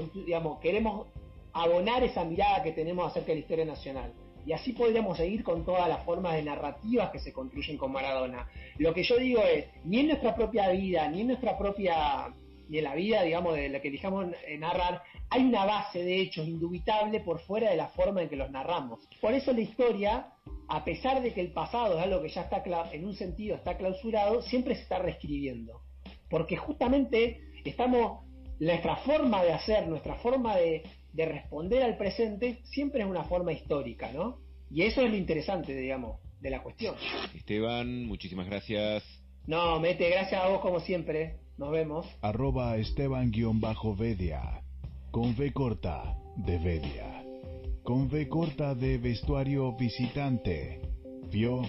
queremos 0.60 1.06
abonar 1.52 2.04
esa 2.04 2.24
mirada 2.24 2.62
que 2.62 2.72
tenemos 2.72 3.10
acerca 3.10 3.28
de 3.28 3.34
la 3.36 3.40
historia 3.40 3.64
nacional. 3.64 4.12
Y 4.46 4.52
así 4.52 4.72
podríamos 4.72 5.16
seguir 5.16 5.42
con 5.42 5.64
todas 5.64 5.88
las 5.88 6.04
formas 6.04 6.34
de 6.34 6.44
narrativas 6.44 7.10
que 7.10 7.18
se 7.18 7.32
construyen 7.32 7.76
con 7.76 7.90
Maradona. 7.90 8.48
Lo 8.78 8.94
que 8.94 9.02
yo 9.02 9.18
digo 9.18 9.42
es, 9.42 9.66
ni 9.84 10.00
en 10.00 10.06
nuestra 10.06 10.36
propia 10.36 10.68
vida, 10.70 11.08
ni 11.08 11.22
en 11.22 11.26
nuestra 11.26 11.58
propia, 11.58 12.32
ni 12.68 12.78
en 12.78 12.84
la 12.84 12.94
vida, 12.94 13.22
digamos, 13.22 13.56
de 13.56 13.68
la 13.68 13.80
que 13.80 13.88
elijamos 13.88 14.26
narrar, 14.58 15.02
hay 15.30 15.42
una 15.42 15.64
base 15.64 16.04
de 16.04 16.20
hechos 16.20 16.46
indubitable 16.46 17.18
por 17.20 17.40
fuera 17.40 17.70
de 17.70 17.76
la 17.76 17.88
forma 17.88 18.22
en 18.22 18.28
que 18.28 18.36
los 18.36 18.50
narramos. 18.50 19.00
Por 19.20 19.34
eso 19.34 19.52
la 19.52 19.62
historia, 19.62 20.28
a 20.68 20.84
pesar 20.84 21.20
de 21.20 21.32
que 21.32 21.40
el 21.40 21.52
pasado 21.52 21.98
es 21.98 22.04
algo 22.04 22.22
que 22.22 22.28
ya 22.28 22.42
está, 22.42 22.62
en 22.92 23.04
un 23.04 23.16
sentido, 23.16 23.56
está 23.56 23.76
clausurado, 23.76 24.42
siempre 24.42 24.76
se 24.76 24.82
está 24.82 25.00
reescribiendo. 25.00 25.80
Porque 26.30 26.56
justamente 26.56 27.40
estamos, 27.64 28.24
nuestra 28.60 28.96
forma 28.98 29.42
de 29.42 29.52
hacer, 29.52 29.88
nuestra 29.88 30.14
forma 30.14 30.54
de, 30.56 30.84
de 31.16 31.24
responder 31.24 31.82
al 31.82 31.96
presente 31.96 32.60
siempre 32.64 33.00
es 33.02 33.08
una 33.08 33.24
forma 33.24 33.52
histórica, 33.52 34.12
¿no? 34.12 34.38
Y 34.70 34.82
eso 34.82 35.00
es 35.00 35.10
lo 35.10 35.16
interesante, 35.16 35.74
digamos, 35.74 36.20
de 36.40 36.50
la 36.50 36.62
cuestión. 36.62 36.94
Esteban, 37.34 38.04
muchísimas 38.04 38.46
gracias. 38.46 39.02
No, 39.46 39.80
Mete, 39.80 40.10
gracias 40.10 40.42
a 40.42 40.48
vos 40.48 40.60
como 40.60 40.80
siempre. 40.80 41.38
Nos 41.56 41.70
vemos. 41.70 42.06
Arroba 42.20 42.76
Esteban-Vedia. 42.76 44.62
Con 45.10 45.30
V 45.30 45.52
corta 45.54 46.18
de 46.36 46.58
Vedia. 46.58 47.24
Con 47.82 48.08
V 48.08 48.28
corta 48.28 48.74
de 48.74 48.98
vestuario 48.98 49.74
visitante. 49.74 50.82
Vio 51.30 51.62